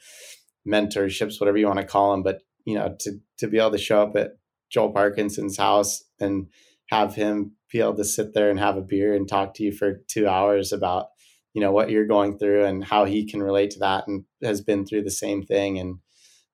[0.67, 2.23] mentorships, whatever you want to call them.
[2.23, 4.33] But you know, to to be able to show up at
[4.71, 6.49] Joel Parkinson's house and
[6.91, 9.73] have him be able to sit there and have a beer and talk to you
[9.73, 11.09] for two hours about
[11.53, 14.61] you know what you're going through and how he can relate to that and has
[14.61, 15.99] been through the same thing and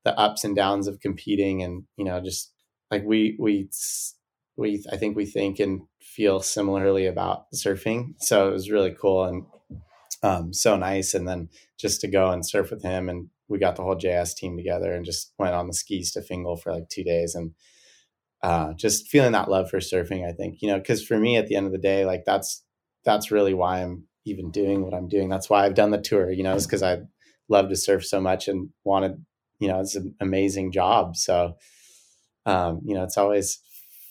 [0.04, 2.52] the ups and downs of competing and you know just
[2.90, 3.68] like we we
[4.56, 9.24] we I think we think and feel similarly about surfing so it was really cool
[9.24, 9.44] and
[10.22, 11.14] um, so nice.
[11.14, 11.48] And then
[11.78, 14.92] just to go and surf with him and we got the whole JS team together
[14.92, 17.52] and just went on the skis to Fingal for like two days and
[18.42, 20.28] uh, just feeling that love for surfing.
[20.28, 22.64] I think you know because for me at the end of the day, like that's
[23.04, 25.28] that's really why I'm even doing what I'm doing.
[25.28, 26.30] That's why I've done the tour.
[26.30, 26.98] You know, is because I
[27.48, 29.24] love to surf so much and wanted
[29.60, 31.16] you know it's an amazing job.
[31.16, 31.54] So
[32.44, 33.60] um, you know it's always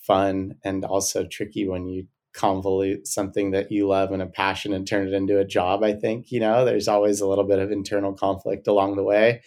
[0.03, 4.87] fun and also tricky when you convolute something that you love and a passion and
[4.87, 6.63] turn it into a job i think you know?
[6.63, 9.41] There's always a little bit of internal conflict along the way.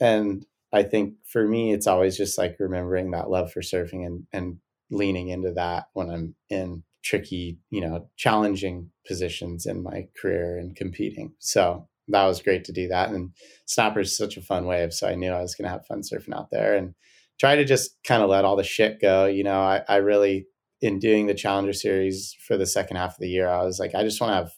[0.00, 4.26] And i think for me it's always just like remembering that love for surfing and
[4.32, 4.58] and
[4.90, 10.76] leaning into that when i'm in tricky you know challenging positions in my career and
[10.76, 11.32] competing.
[11.38, 13.10] So that was great to do that.
[13.10, 13.30] And
[13.66, 16.02] snapper is such a fun wave so i knew i was going to have fun
[16.02, 16.94] surfing out there and
[17.38, 19.60] try to just kind of let all the shit go you know?
[19.60, 20.46] I, I really
[20.80, 23.94] in doing the Challenger Series for the second half of the year, I was like,
[23.94, 24.52] I just want to have,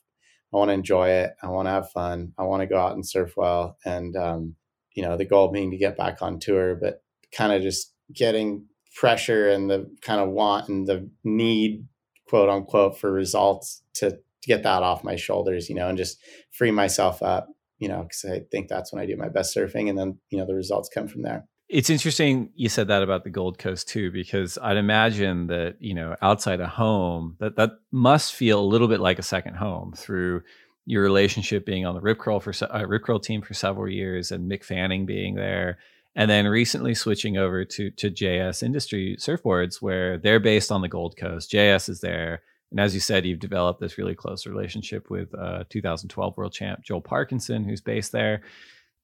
[0.52, 1.32] I want to enjoy it.
[1.42, 2.32] I want to have fun.
[2.38, 3.76] I want to go out and surf well.
[3.84, 4.56] And, um,
[4.94, 7.02] you know, the goal being to get back on tour, but
[7.34, 11.86] kind of just getting pressure and the kind of want and the need,
[12.28, 16.18] quote unquote, for results to, to get that off my shoulders, you know, and just
[16.50, 17.48] free myself up,
[17.78, 19.88] you know, because I think that's when I do my best surfing.
[19.88, 21.46] And then, you know, the results come from there.
[21.72, 25.94] It's interesting you said that about the Gold Coast too, because I'd imagine that you
[25.94, 29.94] know outside a home, that that must feel a little bit like a second home
[29.96, 30.42] through
[30.84, 34.30] your relationship being on the Rip Curl for uh, Rip Curl team for several years,
[34.30, 35.78] and Mick Fanning being there,
[36.14, 40.88] and then recently switching over to to JS Industry Surfboards, where they're based on the
[40.88, 41.50] Gold Coast.
[41.50, 45.64] JS is there, and as you said, you've developed this really close relationship with uh,
[45.70, 48.42] 2012 World Champ Joel Parkinson, who's based there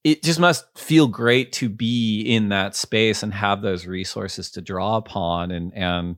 [0.03, 4.61] it just must feel great to be in that space and have those resources to
[4.61, 5.51] draw upon.
[5.51, 6.15] And and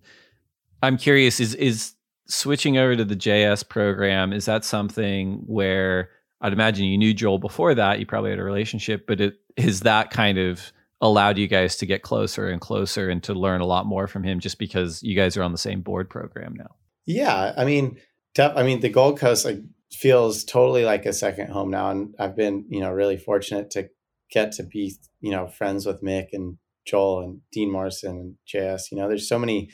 [0.84, 1.94] i'm curious is is
[2.28, 6.10] switching over to the js program is that something where
[6.42, 9.82] i'd imagine you knew joel before that you probably had a relationship but it is
[9.82, 10.72] that kind of
[11.02, 14.24] allowed you guys to get closer and closer and to learn a lot more from
[14.24, 16.76] him just because you guys are on the same board program now?
[17.06, 17.98] Yeah i mean
[18.38, 19.60] i mean the gold coast like
[19.94, 21.89] feels totally like a second home now.
[21.89, 23.89] And I've been, you know, really fortunate to
[24.32, 28.92] get to be, you know, friends with Mick and Joel and Dean Morrison and JS.
[28.92, 29.70] You know, there's so many,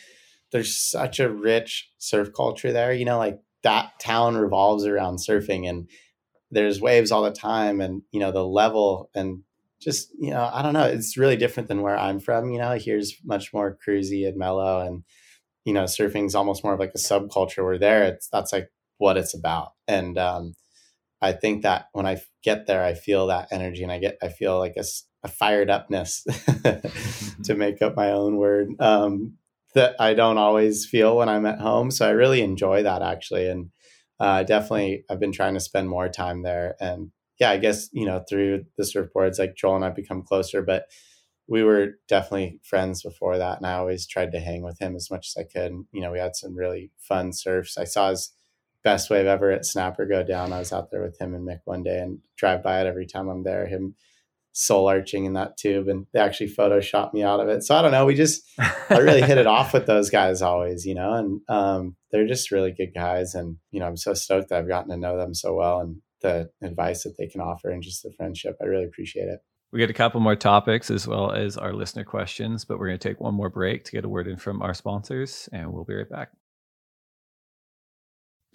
[0.52, 2.94] there's such a rich surf culture there.
[2.94, 5.90] You know, like that town revolves around surfing and
[6.50, 9.44] there's waves all the time and, you know, the level and
[9.80, 10.86] just, you know, I don't know.
[10.86, 12.50] It's really different than where I'm from.
[12.50, 15.04] You know, here's much more cruisy and mellow and,
[15.66, 19.18] you know, surfing's almost more of like a subculture where there it's, that's like what
[19.18, 19.74] it's about.
[19.88, 20.54] And um,
[21.22, 24.30] I think that when I get there, I feel that energy and I get, I
[24.30, 24.84] feel like a,
[25.24, 26.24] a fired upness
[27.44, 29.38] to make up my own word um,
[29.74, 31.92] that I don't always feel when I'm at home.
[31.92, 33.48] So I really enjoy that actually.
[33.48, 33.72] And
[34.20, 36.76] uh, definitely I've been trying to spend more time there.
[36.80, 40.62] And yeah, I guess, you know, through the surfboards, like Joel and I become closer,
[40.62, 40.86] but
[41.48, 43.58] we were definitely friends before that.
[43.58, 45.72] And I always tried to hang with him as much as I could.
[45.72, 47.78] And, you know, we had some really fun surfs.
[47.78, 48.34] I saw his
[48.88, 50.54] best wave ever at Snapper go down.
[50.54, 53.06] I was out there with him and Mick one day and drive by it every
[53.06, 53.68] time I'm there.
[53.68, 53.96] Him
[54.54, 57.64] soul arching in that tube, and they actually photoshopped me out of it.
[57.64, 58.06] So I don't know.
[58.06, 58.44] We just
[58.90, 62.50] I really hit it off with those guys always, you know, and um, they're just
[62.50, 63.36] really good guys.
[63.36, 65.98] And you know, I'm so stoked that I've gotten to know them so well and
[66.22, 68.56] the advice that they can offer and just the friendship.
[68.62, 69.42] I really appreciate it.
[69.74, 73.00] We get a couple more topics as well as our listener questions, but we're going
[73.00, 75.84] to take one more break to get a word in from our sponsors, and we'll
[75.84, 76.30] be right back.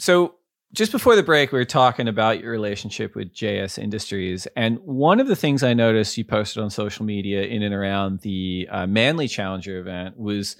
[0.03, 0.35] So
[0.73, 4.49] just before the break, we were talking about your relationship with JS Industries.
[4.57, 8.19] And one of the things I noticed you posted on social media in and around
[8.23, 10.57] the uh, Manly Challenger event was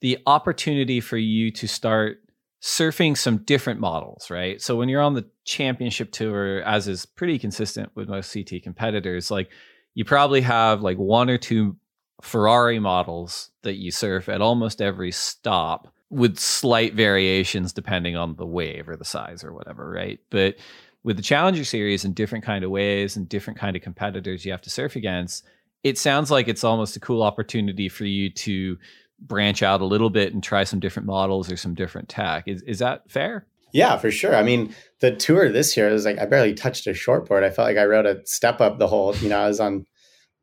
[0.00, 2.22] the opportunity for you to start
[2.62, 4.62] surfing some different models, right?
[4.62, 9.30] So when you're on the championship tour, as is pretty consistent with most CT competitors,
[9.30, 9.50] like
[9.92, 11.76] you probably have like one or two
[12.22, 18.46] Ferrari models that you surf at almost every stop with slight variations depending on the
[18.46, 20.20] wave or the size or whatever, right?
[20.30, 20.56] But
[21.02, 24.52] with the Challenger series and different kind of waves and different kind of competitors you
[24.52, 25.44] have to surf against,
[25.82, 28.76] it sounds like it's almost a cool opportunity for you to
[29.20, 32.44] branch out a little bit and try some different models or some different tech.
[32.46, 33.46] Is is that fair?
[33.72, 34.34] Yeah, for sure.
[34.34, 37.42] I mean, the tour this year was like I barely touched a shortboard.
[37.42, 39.86] I felt like I rode a step up the whole, you know, I was on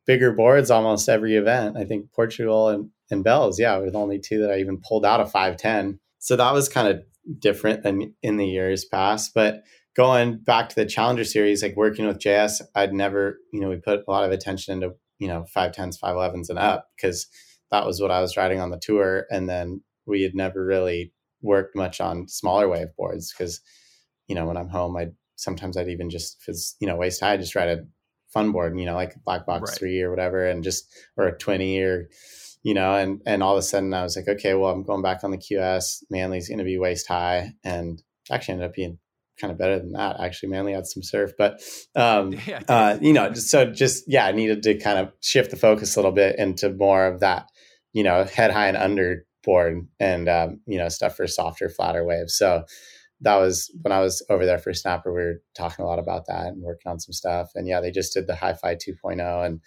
[0.06, 1.78] bigger boards almost every event.
[1.78, 5.06] I think Portugal and and Bells, yeah, were the only two that I even pulled
[5.06, 6.00] out of 510.
[6.20, 7.04] So that was kind of
[7.40, 9.34] different than in the years past.
[9.34, 9.64] But
[9.96, 13.78] going back to the Challenger series, like working with JS, I'd never, you know, we
[13.78, 17.28] put a lot of attention into, you know, 510s, 511s and up because
[17.72, 19.26] that was what I was riding on the tour.
[19.30, 23.62] And then we had never really worked much on smaller wave boards because,
[24.28, 27.20] you know, when I'm home, I sometimes I'd even just, if it's, you know, waist
[27.20, 27.86] high, just ride a
[28.34, 29.80] fun board, you know, like Black Box Right.
[29.80, 30.88] three or whatever, and just
[31.18, 32.10] or a twenty or
[32.64, 35.02] you know, and and all of a sudden I was like, okay, well, I'm going
[35.02, 36.04] back on the QS.
[36.10, 38.02] Manly's going to be waist high, and
[38.32, 38.98] actually ended up being
[39.40, 40.20] kind of better than that.
[40.20, 41.62] Actually, Manly had some surf, but
[41.96, 42.62] um, Yeah.
[42.68, 45.96] uh, you know, just, so just yeah, I needed to kind of shift the focus
[45.96, 47.48] a little bit into more of that,
[47.92, 52.06] you know, head high and under board, and um, you know, stuff for softer, flatter
[52.06, 52.38] waves.
[52.38, 52.64] So
[53.22, 55.12] that was when I was over there for Snapper.
[55.14, 57.52] We were talking a lot about that and working on some stuff.
[57.56, 59.62] And yeah, they just did the Hi-Fi 2.0, and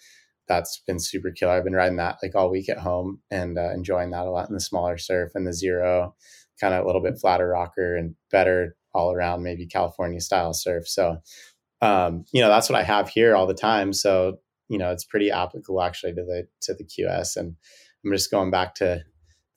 [0.47, 1.53] that's been super killer.
[1.53, 4.49] I've been riding that like all week at home and uh, enjoying that a lot
[4.49, 6.15] in the smaller surf and the zero,
[6.59, 10.87] kind of a little bit flatter rocker and better all around, maybe California style surf.
[10.87, 11.17] So,
[11.81, 13.93] um, you know, that's what I have here all the time.
[13.93, 14.39] So,
[14.69, 17.37] you know, it's pretty applicable actually to the to the QS.
[17.37, 17.55] And
[18.03, 19.03] I'm just going back to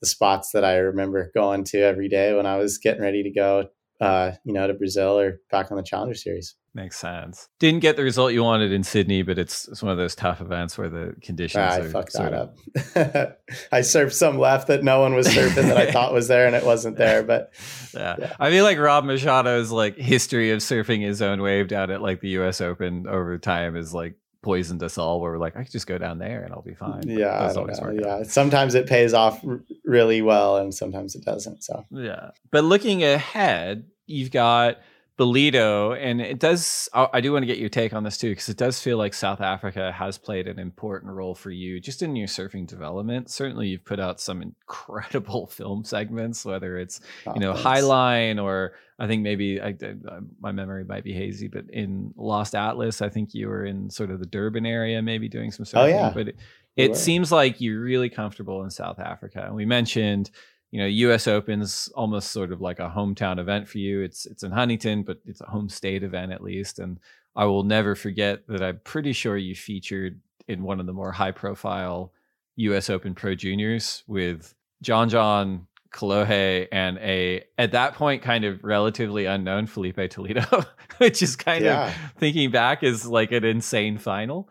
[0.01, 3.31] the spots that I remember going to every day when I was getting ready to
[3.31, 3.69] go,
[3.99, 6.55] uh, you know, to Brazil or back on the Challenger Series.
[6.73, 7.49] Makes sense.
[7.59, 10.39] Didn't get the result you wanted in Sydney, but it's, it's one of those tough
[10.39, 12.55] events where the conditions Ah, I are fucked that up.
[13.73, 16.55] I surfed some left that no one was surfing that I thought was there, and
[16.55, 17.23] it wasn't there.
[17.23, 17.51] But
[17.93, 18.15] Yeah.
[18.19, 18.33] Yeah.
[18.39, 22.21] I feel like Rob Machado's like history of surfing his own wave down at like
[22.21, 25.71] the US Open over time is like poisoned us all where we're like, I could
[25.73, 27.03] just go down there and I'll be fine.
[27.05, 27.79] Yeah, I don't know.
[27.81, 28.19] work out.
[28.19, 31.63] Yeah, sometimes it pays off r- really well, and sometimes it doesn't.
[31.65, 32.31] So Yeah.
[32.49, 34.77] But looking ahead, you've got
[35.17, 38.29] Ballito, and it does, I I do want to get your take on this too,
[38.29, 42.01] because it does feel like South Africa has played an important role for you just
[42.01, 43.29] in your surfing development.
[43.29, 47.67] Certainly, you've put out some incredible film segments, whether it's, you ah, know, Oh, thanks.
[47.81, 52.55] Highline or I think maybe I, I- my memory might be hazy, but in Lost
[52.55, 55.77] Atlas, I think you were in sort of the Durban area, maybe doing some oh,
[55.77, 55.83] surfing.
[55.83, 56.11] Oh, yeah.
[56.13, 56.35] But it,
[56.77, 59.43] it seems like you're really comfortable in South Africa.
[59.45, 60.31] And we mentioned,
[60.71, 64.01] you know, US Open's almost sort of like a hometown event for you.
[64.01, 66.79] It's it's in Huntington, but it's a home state event at least.
[66.79, 66.99] And
[67.35, 71.11] I will never forget that I'm pretty sure you featured in one of the more
[71.11, 72.11] high profile
[72.55, 78.63] US Open Pro Juniors with John John Kolohe and a at that point kind of
[78.63, 80.63] relatively unknown Filipe Toledo,
[80.99, 81.87] which is kind Yeah.
[81.89, 84.49] of thinking back is like an insane final.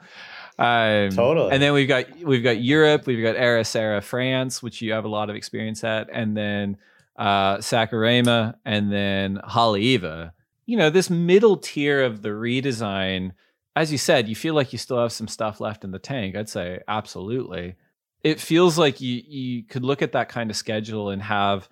[0.61, 1.53] Um, Totally.
[1.53, 3.65] And then we've got we've got Europe, we've got Era
[4.03, 6.77] France, which you have a lot of experience at, and then
[7.17, 10.33] uh, and then Haleiwa.
[10.67, 13.33] You know, this middle tier of the redesign,
[13.75, 16.37] as you said, you feel like you still have some stuff left in the tank.
[16.37, 17.77] I'd say absolutely.
[18.23, 21.71] It feels like you you could look at that kind of schedule and have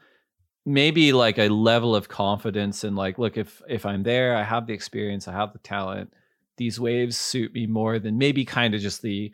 [0.65, 4.67] maybe like a level of confidence and like, look, if if I'm there, I have
[4.67, 6.11] the experience, I have the talent.
[6.59, 9.33] These waves suit me more than maybe kind of just the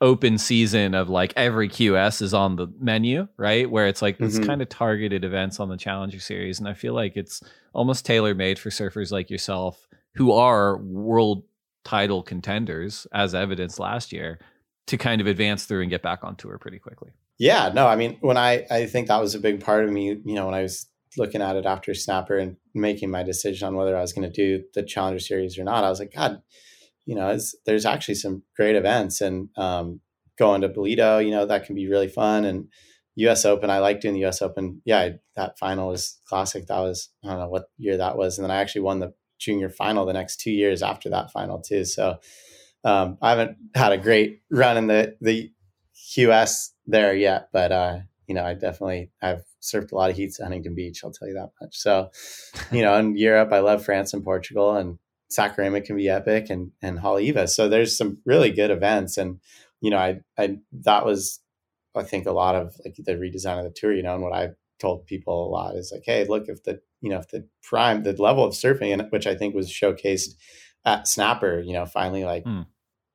[0.00, 3.68] open season of like every QS is on the menu, right?
[3.68, 4.46] Where it's like it's Mhm.
[4.46, 6.60] kind of targeted events on the Challenger Series.
[6.60, 7.42] And I feel like it's
[7.72, 11.42] almost tailor made for surfers like yourself who are world
[11.84, 14.38] title contenders, as evidenced last year,
[14.86, 17.10] to kind of advance through and get back on tour pretty quickly.
[17.38, 20.08] Yeah, no, I mean, when I I think that was a big part of me,
[20.24, 20.86] you know, when I was
[21.18, 24.32] looking at it after Snapper and making my decision on whether I was going to
[24.32, 26.42] do the Challenger Series or not, I was like, God,
[27.06, 30.00] you know, there's actually some great events, and um,
[30.38, 32.68] going to Ballito, you know, that can be really fun, and
[33.16, 33.44] U.S.
[33.44, 34.42] Open, I like doing the U.S.
[34.42, 34.80] Open.
[34.84, 36.66] Yeah, I, that final was classic.
[36.66, 39.14] That was I don't know what year that was, and then I actually won the
[39.38, 41.84] junior final the next two years after that final too.
[41.84, 42.18] So
[42.84, 45.50] um, I haven't had a great run in the the
[46.16, 50.40] QS there yet, but uh, you know, I definitely I've surfed a lot of heats
[50.40, 51.00] at Huntington Beach.
[51.02, 51.76] I'll tell you that much.
[51.76, 52.10] So,
[52.72, 54.98] you know, in Europe, I love France and Portugal, and
[55.30, 57.48] Saquarema can be epic, and and Haleiwa.
[57.48, 59.40] So there's some really good events, and
[59.80, 61.40] you know, I I that was
[61.94, 63.92] I think a lot of like the redesign of the tour.
[63.92, 66.80] You know, and what I told people a lot is like, hey, look, if the
[67.00, 70.34] you know if the prime the level of surfing, and which I think was showcased
[70.84, 72.44] at Snapper, you know, finally like.
[72.44, 72.62] Hmm.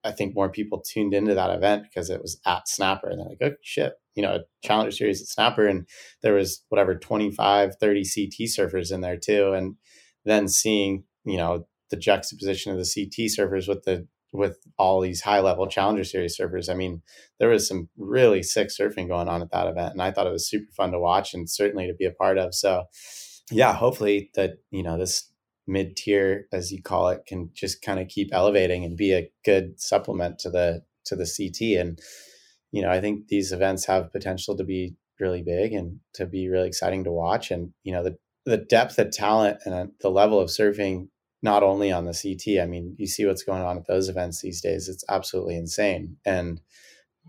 [0.05, 3.29] I think more people tuned into that event because it was at Snapper and they're
[3.29, 5.68] like, oh shit, you know, a Challenger Series at Snapper.
[5.68, 5.88] And
[6.22, 9.53] there was whatever, 25, 30 CT surfers in there too.
[9.53, 9.76] And
[10.26, 15.22] then seeing, you know, the juxtaposition of the CT surfers with the, with all these
[15.22, 16.70] high level Challenger Series surfers.
[16.70, 17.01] I mean,
[17.39, 19.93] there was some really sick surfing going on at that event.
[19.93, 22.38] And I thought it was super fun to watch and certainly to be a part
[22.38, 22.55] of.
[22.55, 22.86] So
[23.51, 25.30] yeah, hopefully that, you know, this
[25.68, 29.30] mid tier, as you call it, can just kind of keep elevating and be a
[29.45, 31.80] good supplement to the to the CT.
[31.80, 31.99] And
[32.74, 36.49] you know, I think these events have potential to be really big and to be
[36.49, 37.51] really exciting to watch.
[37.51, 41.07] And you know, the the depth of talent and uh, the level of surfing,
[41.43, 42.61] not only on the CT.
[42.61, 44.89] I mean, you see what's going on at those events these days.
[44.89, 46.17] It's absolutely insane.
[46.26, 46.59] And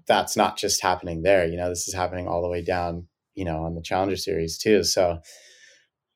[0.08, 1.46] that's not just happening there.
[1.46, 3.06] You know, this is happening all the way down.
[3.34, 4.82] You know, on the Challenger Series too.
[4.82, 5.18] So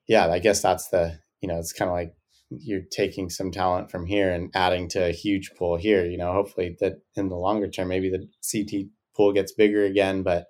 [0.06, 2.14] yeah, I guess that's the you know, it's kind of like
[2.48, 6.06] you're taking some talent from here and adding to a huge pool here.
[6.06, 8.88] You know, hopefully that in the longer term, maybe the CT
[9.18, 10.22] pool gets bigger again.
[10.22, 10.46] But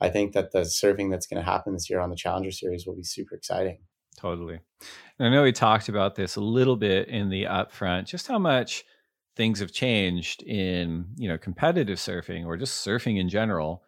[0.00, 2.86] I think that the surfing that's going to happen this year on the Challenger Series
[2.86, 3.78] will be super exciting.
[4.16, 4.60] Totally.
[5.18, 8.38] And I know we talked about this a little bit in the upfront, just how
[8.38, 8.84] much
[9.36, 13.82] things have changed in you know competitive surfing or just surfing in general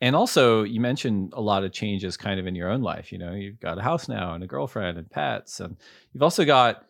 [0.00, 3.18] and also you mentioned a lot of changes kind of in your own life you
[3.18, 5.76] know you've got a house now and a girlfriend and pets and
[6.12, 6.84] you've also got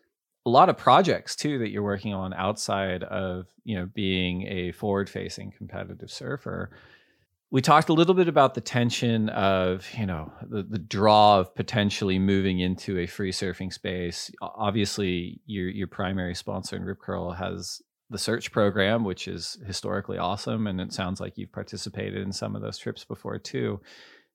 [0.49, 4.73] a lot of projects too that you're working on outside of you know being a
[4.73, 6.71] forward facing competitive surfer
[7.51, 11.55] we talked a little bit about the tension of you know the, the draw of
[11.55, 17.33] potentially moving into a free surfing space obviously your your primary sponsor in rip curl
[17.33, 20.67] has the search program, which is historically awesome.
[20.67, 23.81] And it sounds like you've participated in some of those trips before too.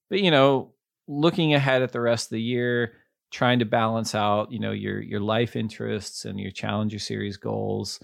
[0.10, 0.74] But, you know,
[1.08, 2.94] looking ahead at the rest of the year,
[3.34, 8.00] trying to balance out, you know, your your life interests and your Challenger Series goals.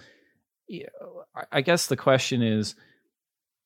[0.68, 2.76] You know, I guess the question is,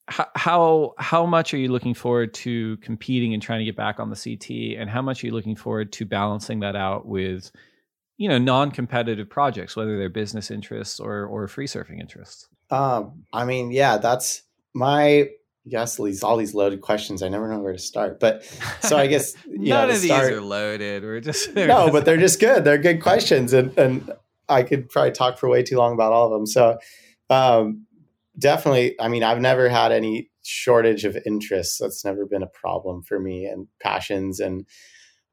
[0.10, 4.10] how how much are you looking forward to competing and trying to get back on
[4.10, 7.50] the CT, and how much are you looking forward to balancing that out with
[8.18, 13.44] you know non-competitive projects whether they're business interests or or free surfing interests um i
[13.44, 14.44] mean yeah that's
[14.76, 15.28] my
[15.66, 18.44] yes these all these loaded questions i never know where to start but
[18.82, 21.04] so i guess none know, of start, these are loaded.
[21.04, 22.64] We're just no but they're just good.
[22.64, 24.12] They're good questions and and
[24.50, 26.46] i could probably talk for way too long about all of them.
[26.46, 26.78] So
[27.30, 27.86] um
[28.38, 31.78] definitely i mean i've never had any shortage of interests.
[31.78, 34.66] That's never been a problem for me and passions and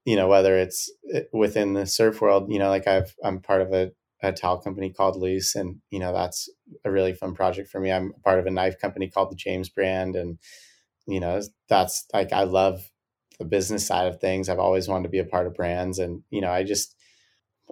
[0.05, 3.61] you know whether it's eh, within the surf world you know like i've i'm part
[3.61, 3.91] of a,
[4.23, 6.49] a towel company called Leus and you know that's
[6.85, 7.91] a really fun project for me.
[7.91, 10.39] I'm part of a knife company called the james brand and
[11.07, 12.91] you know that's like i love
[13.39, 14.49] the business side of things.
[14.49, 16.95] I've always wanted to be a part of brands and you know i just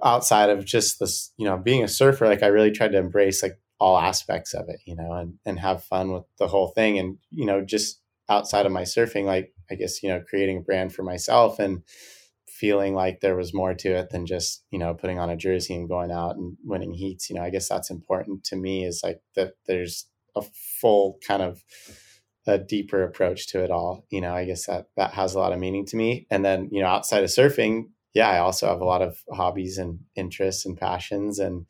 [0.02, 3.42] outside of just this you know being a surfer like i really tried to embrace
[3.42, 6.98] like all aspects of it you know and and have fun with the whole thing.
[6.98, 10.60] And you know just outside of my surfing like i guess you know creating a
[10.60, 11.82] brand for myself and
[12.58, 15.74] feeling like there was more to it than just you know putting on a jersey
[15.74, 19.00] and going out and winning heats you know i guess that's important to me is
[19.04, 20.42] like that there's a
[20.80, 21.62] full kind of
[22.46, 25.52] a deeper approach to it all you know i guess that that has a lot
[25.52, 26.26] of meaning to me.
[26.30, 29.78] And then you know outside of surfing yeah i also have a lot of hobbies
[29.78, 31.66] and interests and passions and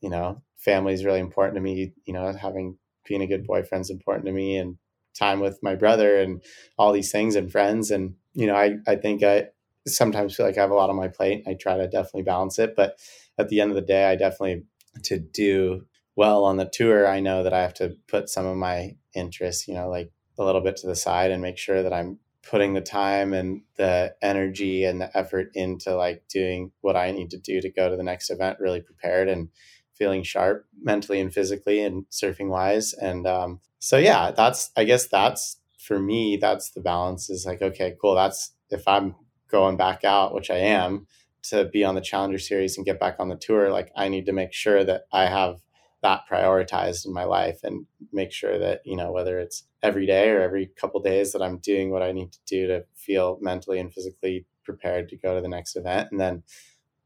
[0.00, 3.82] you know family is really important to me you know having being a good boyfriend
[3.82, 4.76] is important to me and
[5.18, 6.42] time with my brother and
[6.78, 7.90] all these things and friends.
[7.90, 9.48] And you know i i think i
[9.96, 11.44] sometimes feel like I have a lot on my plate.
[11.46, 12.98] I try to definitely balance it, but
[13.38, 14.64] at the end of the day, I definitely
[15.04, 15.86] to do
[16.16, 17.06] well on the tour.
[17.06, 20.44] I know that I have to put some of my interests, you know, like a
[20.44, 24.14] little bit to the side and make sure that I'm putting the time and the
[24.22, 27.96] energy and the effort into like doing what I need to do to go to
[27.96, 29.48] the next event really prepared and
[29.94, 32.94] feeling sharp mentally and physically and surfing wise.
[32.94, 37.62] And um, so, yeah, that's, I guess that's for me, that's the balance is like,
[37.62, 38.14] okay, cool.
[38.14, 39.14] That's if I'm
[39.50, 41.06] going back out, which I am,
[41.42, 44.26] to be on the Challenger Series and get back on the tour, like I need
[44.26, 45.60] to make sure that I have
[46.02, 50.30] that prioritized in my life and make sure that you know whether it's every day
[50.30, 53.78] or every couple days that I'm doing what I need to do to feel mentally
[53.78, 56.42] and physically prepared to go to the next event, and then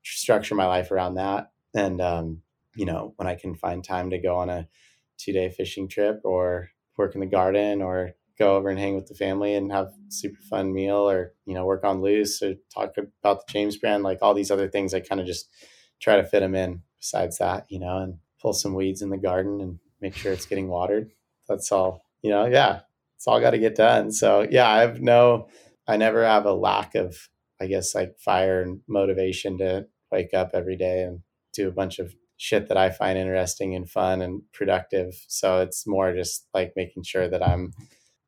[0.02, 1.50] structure my life around that.
[1.74, 2.42] And um,
[2.74, 4.68] you know when I can find time to go on a
[5.16, 9.06] two day fishing trip or work in the garden or go over and hang with
[9.06, 12.94] the family and have super fun meal or you know work on Leus or talk
[13.22, 15.48] about the james brand like all these other things i kind of just
[16.00, 19.16] try to fit them in besides that you know and pull some weeds in the
[19.16, 21.10] garden and make sure it's getting watered.
[21.48, 22.80] That's all you know yeah
[23.16, 24.12] it's all got to get done.
[24.12, 25.48] So yeah i have no
[25.88, 27.16] i never have a lack of
[27.60, 31.20] i guess like fire and motivation to wake up every day and
[31.52, 35.14] do a bunch of shit that i find interesting and fun and productive.
[35.28, 37.72] So it's more just like making sure that i'm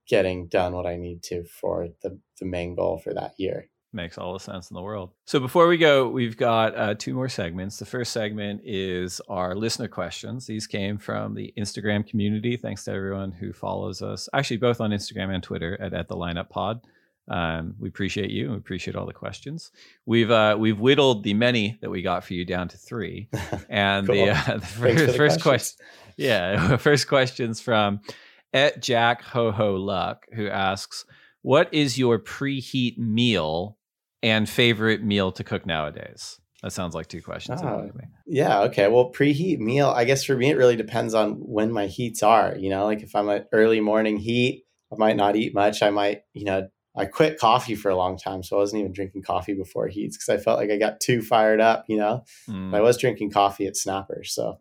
[0.09, 3.69] getting done what I need to for the, the main goal for that year.
[3.93, 5.13] Makes all the sense in the world.
[5.25, 7.79] So before we go, we've got uh, two more segments.
[7.79, 10.47] The first segment is our listener questions.
[10.47, 12.57] These came from the Instagram community.
[12.57, 16.17] Thanks to everyone who follows us, actually both on Instagram and Twitter at, at the
[16.17, 16.81] Lineup Pod.
[17.29, 18.51] Um, we appreciate you.
[18.51, 19.73] We appreciate all the questions.
[20.05, 23.29] We've uh, we've whittled the many that we got for you down to three.
[23.69, 24.15] And cool.
[24.15, 28.01] the, uh, the first, the first question, yeah, first questions from
[28.53, 31.05] at Jack Ho Ho Luck, who asks,
[31.43, 33.79] "What is your preheat meal
[34.23, 37.61] and favorite meal to cook nowadays?" That sounds like two questions.
[37.63, 37.91] Oh,
[38.27, 38.63] yeah.
[38.63, 38.89] Okay.
[38.89, 39.89] Well, preheat meal.
[39.89, 42.57] I guess for me, it really depends on when my heats are.
[42.57, 45.83] You know, like if I'm an early morning heat, I might not eat much.
[45.83, 48.93] I might, you know, I quit coffee for a long time, so I wasn't even
[48.93, 52.25] drinking coffee before heats because I felt like I got too fired up, you know.
[52.49, 52.75] Mm.
[52.75, 54.61] I was drinking coffee at Snapper, so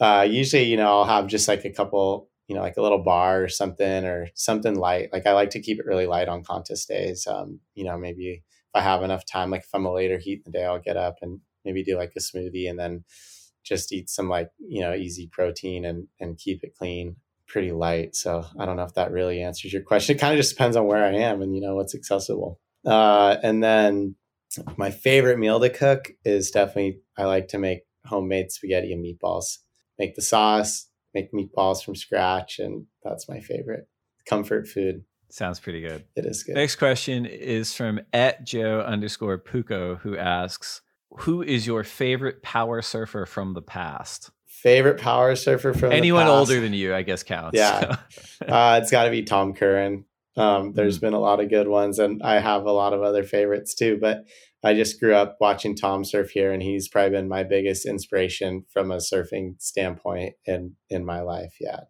[0.00, 3.02] uh, usually, you know, I'll have just like a couple, you know, like a little
[3.02, 5.10] bar or something or something light.
[5.12, 7.26] Like I like to keep it really light on contest days.
[7.26, 10.42] Um, you know, maybe if I have enough time, like if I'm a later heat
[10.44, 13.04] in the day, I'll get up and maybe do like a smoothie and then
[13.64, 17.16] just eat some like you know easy protein and and keep it clean
[17.46, 20.38] pretty light so i don't know if that really answers your question it kind of
[20.38, 24.14] just depends on where i am and you know what's accessible uh, and then
[24.76, 29.58] my favorite meal to cook is definitely i like to make homemade spaghetti and meatballs
[29.98, 33.88] make the sauce make meatballs from scratch and that's my favorite
[34.26, 36.04] comfort food Sounds pretty good.
[36.16, 40.80] it is good Next question is from at Joe underscore Puko, who asks,
[41.20, 44.30] "Who is your favorite power surfer from the past?
[44.46, 47.58] favorite power surfer from the Anyone older than you, I guess counts.
[47.58, 47.96] Yeah.
[48.48, 50.04] uh, it's got to be Tom Curren.
[50.36, 51.02] Um, there's Mm.
[51.02, 53.98] been a lot of good ones, and I have a lot of other favorites too.
[54.00, 54.24] But
[54.62, 58.64] I just grew up watching Tom surf here, and he's probably been my biggest inspiration
[58.72, 61.56] from a surfing standpoint in in my life.
[61.60, 61.80] Yeah,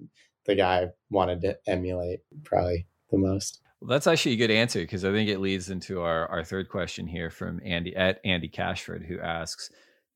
[0.47, 3.61] the guy I wanted to emulate probably the most.
[3.81, 6.69] Well, that's actually a good answer because I think it leads into our, our third
[6.69, 9.71] question here from Andy at Andy Cashford, who asks,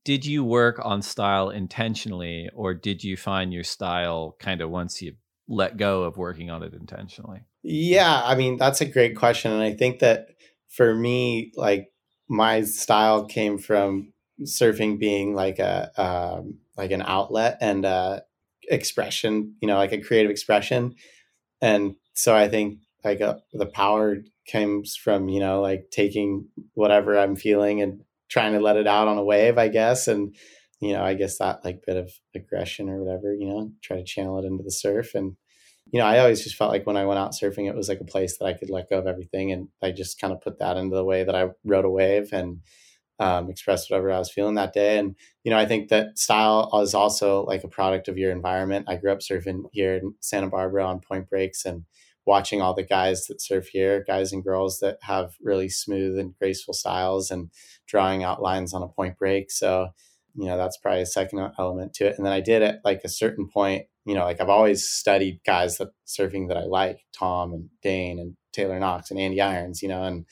[0.05, 5.01] "Did you work on style intentionally, or did you find your style kind of once
[5.03, 5.15] you
[5.49, 9.63] let go of working on it intentionally?" Yeah, I mean that's a great question, and
[9.63, 10.29] I think that
[10.69, 11.91] for me, like
[12.29, 14.13] my style came from
[14.43, 18.21] surfing being like a um, like an outlet and uh,
[18.71, 20.95] expression, you know, like a creative expression,
[21.63, 24.19] and so I think like uh, the power
[24.51, 29.09] comes from you know like taking whatever I'm feeling and trying to let it out
[29.09, 30.35] on a wave, I guess, and
[30.81, 34.05] you know I guess that like bit of aggression or whatever, you know, try to
[34.05, 35.37] channel it into the surf and
[35.91, 38.01] you know, I always just felt like when I went out surfing, it was like
[38.01, 39.53] a place that I could let go of everything.
[39.53, 42.33] And I just kind of put that into the way that I rode a wave
[42.33, 42.61] and
[43.19, 44.99] um, expressed whatever I was feeling that day.
[44.99, 48.87] And, you know, I think that style is also like a product of your environment.
[48.89, 51.85] I grew up surfing here in Santa Barbara on point breaks and
[52.27, 56.37] watching all the guys that surf here, guys and girls that have really smooth and
[56.39, 57.51] graceful styles and
[57.87, 59.51] drawing out lines on a point break.
[59.51, 59.89] So,
[60.35, 62.17] you know, that's probably a second element to it.
[62.19, 65.41] And then I did at like a certain point, you know, like I've always studied
[65.45, 69.83] guys that surfing that I like, Tom and Dane and Taylor Knox and Andy Irons,
[69.83, 70.25] you know, and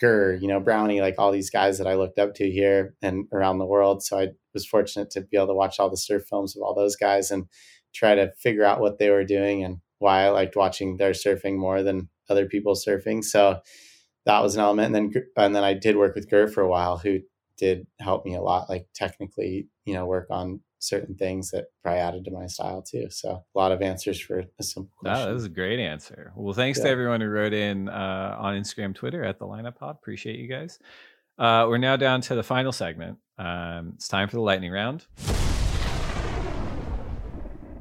[0.00, 3.26] Gurr, you know, Brownie, like all these guys that I looked up to here and
[3.32, 4.04] around the world.
[4.04, 6.76] So I was fortunate to be able to watch all the surf films of all
[6.76, 7.46] those guys and
[7.92, 11.56] try to figure out what they were doing and why I liked watching their surfing
[11.56, 13.24] more than other people surfing.
[13.24, 13.60] So
[14.26, 14.94] that was an element.
[14.94, 17.18] And then, and then I did work with Gurr for a while, who
[17.58, 22.00] did help me a lot, like technically, you know, work on certain things that probably
[22.00, 23.06] added to my style too.
[23.10, 25.26] So a lot of answers for a simple question.
[25.26, 26.32] that was a great answer.
[26.36, 29.96] Well, thanks to everyone who wrote in uh, on Instagram, Twitter at the lineup pod.
[29.96, 30.78] Appreciate you guys.
[31.38, 33.18] Uh, we're now down to the final segment.
[33.38, 35.06] Um, it's time for the lightning round.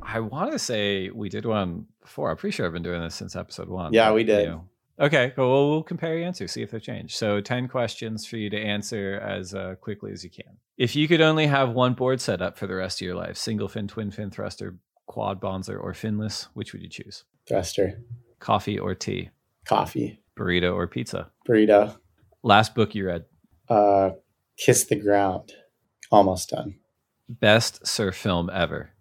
[0.02, 2.30] I want to say we did one before.
[2.32, 3.94] I'm pretty sure I've been doing this since episode one.
[3.94, 4.50] Yeah, we you did.
[4.50, 4.66] know.
[4.99, 5.49] Okay, cool.
[5.52, 7.15] Well, we'll compare your answers, see if they've changed.
[7.15, 10.57] So, 10 questions for you to answer as uh, quickly as you can.
[10.78, 13.36] If you could only have one board set up for the rest of your life
[13.38, 17.24] single fin, twin fin, thruster, quad bonzer, or finless, which would you choose?
[17.48, 18.02] Thruster,
[18.40, 19.30] Coffee or tea?
[19.65, 21.32] coffee, Burrito or pizza?
[21.48, 21.95] burrito,
[22.44, 23.26] Last book you read?
[23.70, 24.11] uh,
[24.57, 25.53] kiss the ground.
[26.11, 26.76] Almost done.
[27.30, 28.91] Best surf film ever?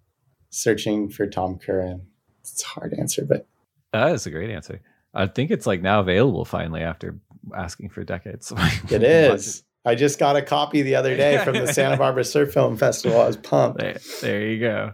[0.50, 2.06] Searching for Tom Curren.
[2.40, 3.46] It's a hard answer, but
[3.92, 4.80] That is a great answer.
[5.14, 7.18] I think it's like now available finally after
[7.56, 8.52] asking for decades.
[8.90, 9.62] it is.
[9.84, 13.20] I just got a copy the other day from the Santa Barbara Surf Film Festival.
[13.20, 13.80] I was pumped.
[13.80, 14.92] There, there you go.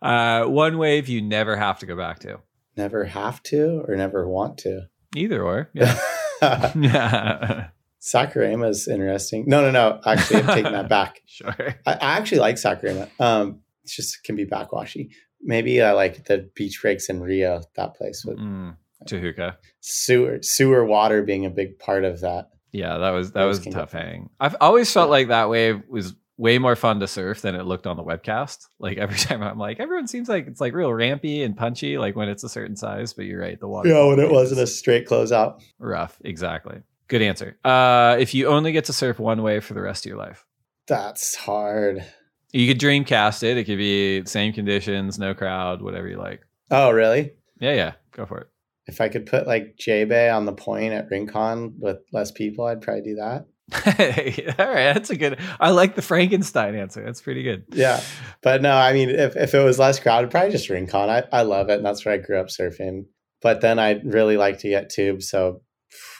[0.00, 2.40] Uh, one wave you never have to go back to.
[2.76, 4.88] Never have to or never want to.
[5.14, 5.70] Either or.
[5.74, 5.98] Yeah.
[6.74, 7.68] yeah.
[8.00, 9.44] Saquarema is interesting.
[9.46, 10.00] No, no, no.
[10.04, 11.20] Actually, I'm taking that back.
[11.26, 11.76] sure.
[11.86, 13.08] I, I actually like Saquarema.
[13.20, 15.10] Um, it's just can be backwashy.
[15.40, 17.62] Maybe I like the beach breaks in Rio.
[17.76, 18.76] That place Mm,
[19.06, 19.56] Tahuka.
[19.80, 22.50] sewer sewer water being a big part of that.
[22.72, 24.30] Yeah, that was that was a can tough hang.
[24.40, 27.86] I've always felt like that wave was way more fun to surf than it looked
[27.86, 28.66] on the webcast.
[28.80, 32.16] Like every time I'm like, everyone seems like it's like real rampy and punchy, like
[32.16, 33.12] when it's a certain size.
[33.12, 33.88] But you're right, the water.
[33.88, 35.62] Yeah, when it wasn't a straight closeout.
[35.78, 36.18] rough.
[36.24, 36.78] Exactly.
[37.06, 37.56] Good answer.
[37.64, 40.44] Uh, if you only get to surf one wave for the rest of your life,
[40.88, 42.04] That's hard.
[42.52, 43.56] you could dream cast it.
[43.58, 46.40] It could be same conditions, no crowd, whatever you like.
[46.70, 47.32] Oh, really?
[47.60, 48.48] Yeah, yeah, go for it.
[48.86, 52.66] If I could put like J Bay on the point at Rincon with less people,
[52.66, 53.46] I'd probably do that.
[54.58, 55.38] All right, that's a good.
[55.58, 57.02] I like the Frankenstein answer.
[57.02, 57.64] That's pretty good.
[57.72, 58.02] Yeah.
[58.42, 61.08] But no, I mean, if, if it was less crowded, probably just Rincon.
[61.08, 61.76] I, I love it.
[61.76, 63.06] And that's where I grew up surfing.
[63.40, 65.30] But then I'd really like to get tubes.
[65.30, 65.62] So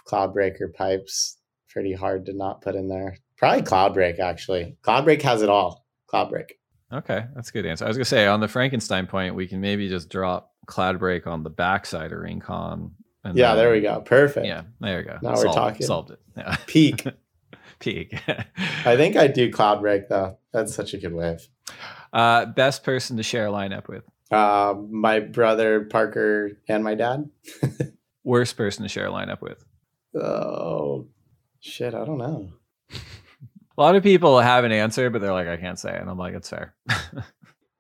[0.09, 1.39] Cloudbreaker pipes.
[1.69, 3.17] Pretty hard to not put in there.
[3.37, 4.77] Probably Cloudbreak, actually.
[4.83, 5.85] Cloudbreak has it all.
[6.13, 6.51] Cloudbreak.
[6.93, 7.85] Okay, that's a good answer.
[7.85, 11.43] I was gonna say on the Frankenstein point, we can maybe just drop Cloudbreak on
[11.43, 12.93] the backside of Rincon.
[13.25, 14.01] And yeah, then, there we go.
[14.01, 14.47] Perfect.
[14.47, 15.19] Yeah, there we go.
[15.23, 15.87] Now solved, we're talking.
[15.87, 16.21] Solved it.
[16.37, 16.57] Yeah.
[16.67, 17.07] Peak.
[17.79, 18.15] Peak.
[18.85, 20.39] I think I do cloud break though.
[20.53, 21.47] That's such a good wave.
[22.13, 24.05] Uh, best person to share a lineup with?
[24.31, 27.29] Uh, my brother Parker and my dad.
[28.25, 29.65] Worst person to share a lineup with?
[30.15, 31.09] Oh
[31.61, 32.53] shit, I don't know.
[33.77, 36.01] A lot of people have an answer, but they're like, I can't say it.
[36.01, 36.77] And I'm like, it's fair.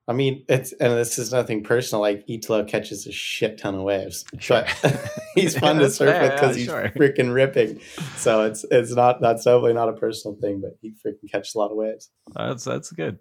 [0.07, 2.03] I mean, it's and this is nothing personal.
[2.03, 4.65] Like Italo catches a shit ton of waves, sure.
[4.83, 6.93] but he's fun yeah, to surf fair, with because yeah, he's sure.
[6.95, 7.81] freaking ripping.
[8.17, 11.59] So it's it's not that's definitely not a personal thing, but he freaking catches a
[11.59, 12.11] lot of waves.
[12.35, 13.19] That's that's good.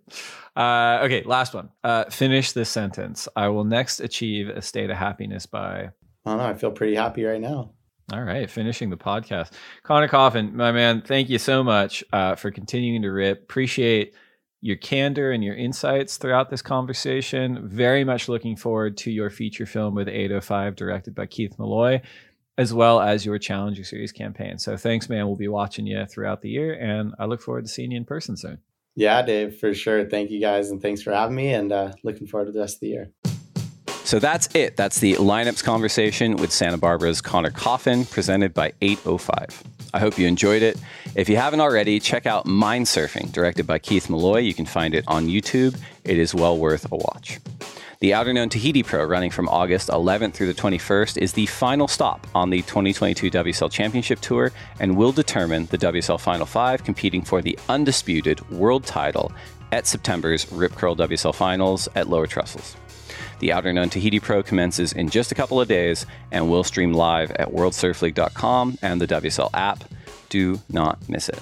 [0.58, 1.70] Uh, okay, last one.
[1.86, 3.30] Uh, finish this sentence.
[3.36, 5.90] I will next achieve a state of happiness by.
[6.26, 6.46] I don't know.
[6.46, 7.72] I feel pretty happy right now.
[8.12, 9.54] All right, finishing the podcast.
[9.84, 13.44] Conner Coffin, my man, thank you so much uh, for continuing to rip.
[13.44, 14.14] Appreciate
[14.64, 17.68] your candor and your insights throughout this conversation.
[17.68, 22.02] Very much looking forward to your feature film with 805, directed by Keith Malloy,
[22.58, 24.58] as well as your Challenger Series campaign.
[24.58, 25.28] So thanks, man.
[25.28, 28.06] We'll be watching you throughout the year, and I look forward to seeing you in
[28.06, 28.60] person soon.
[28.96, 30.06] Yeah, Dave, for sure.
[30.06, 32.78] Thank you guys, and thanks for having me, and uh, looking forward to the rest
[32.78, 33.12] of the year.
[34.06, 34.78] So that's it.
[34.78, 39.73] That's the lineups conversation with Santa Barbara's Conner Coffin, presented by 805.
[39.94, 40.78] I hope you enjoyed it.
[41.16, 44.40] If you haven't already, check out Mind Surfing, directed by Keith Malloy.
[44.40, 45.80] You can find it on YouTube.
[46.04, 47.40] It is well worth a watch.
[48.00, 52.28] The Outerknown Tahiti Pro, running from August 11th through the 21st, is the final stop
[52.36, 54.52] on the 2022 WSL Championship Tour
[54.82, 59.32] and will determine the WSL Final Five competing for the undisputed world title
[59.72, 62.76] at September's Rip Curl WSL Finals at Lower Trestles.
[63.44, 67.30] The Outerknown Tahiti Pro commences in just a couple of days and will stream live
[67.32, 69.84] at worldsurfleague.com and the WSL app.
[70.30, 71.42] Do not miss it.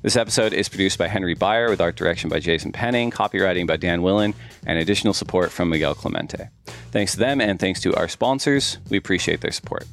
[0.00, 3.76] This episode is produced by Henry Beyer with art direction by Jason Penning, copywriting by
[3.76, 4.32] Dan Willen,
[4.66, 6.48] and additional support from Miguel Clemente.
[6.92, 8.78] Thanks to them and thanks to our sponsors.
[8.88, 9.84] We appreciate their support.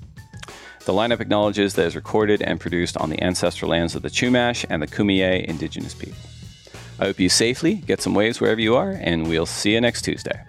[0.86, 4.10] The lineup acknowledges that it is recorded and produced on the ancestral lands of the
[4.10, 6.16] Chumash and the Kumeyaay indigenous people.
[6.98, 10.04] I hope you safely get some waves wherever you are, and we'll see you next
[10.04, 10.42] Tuesday.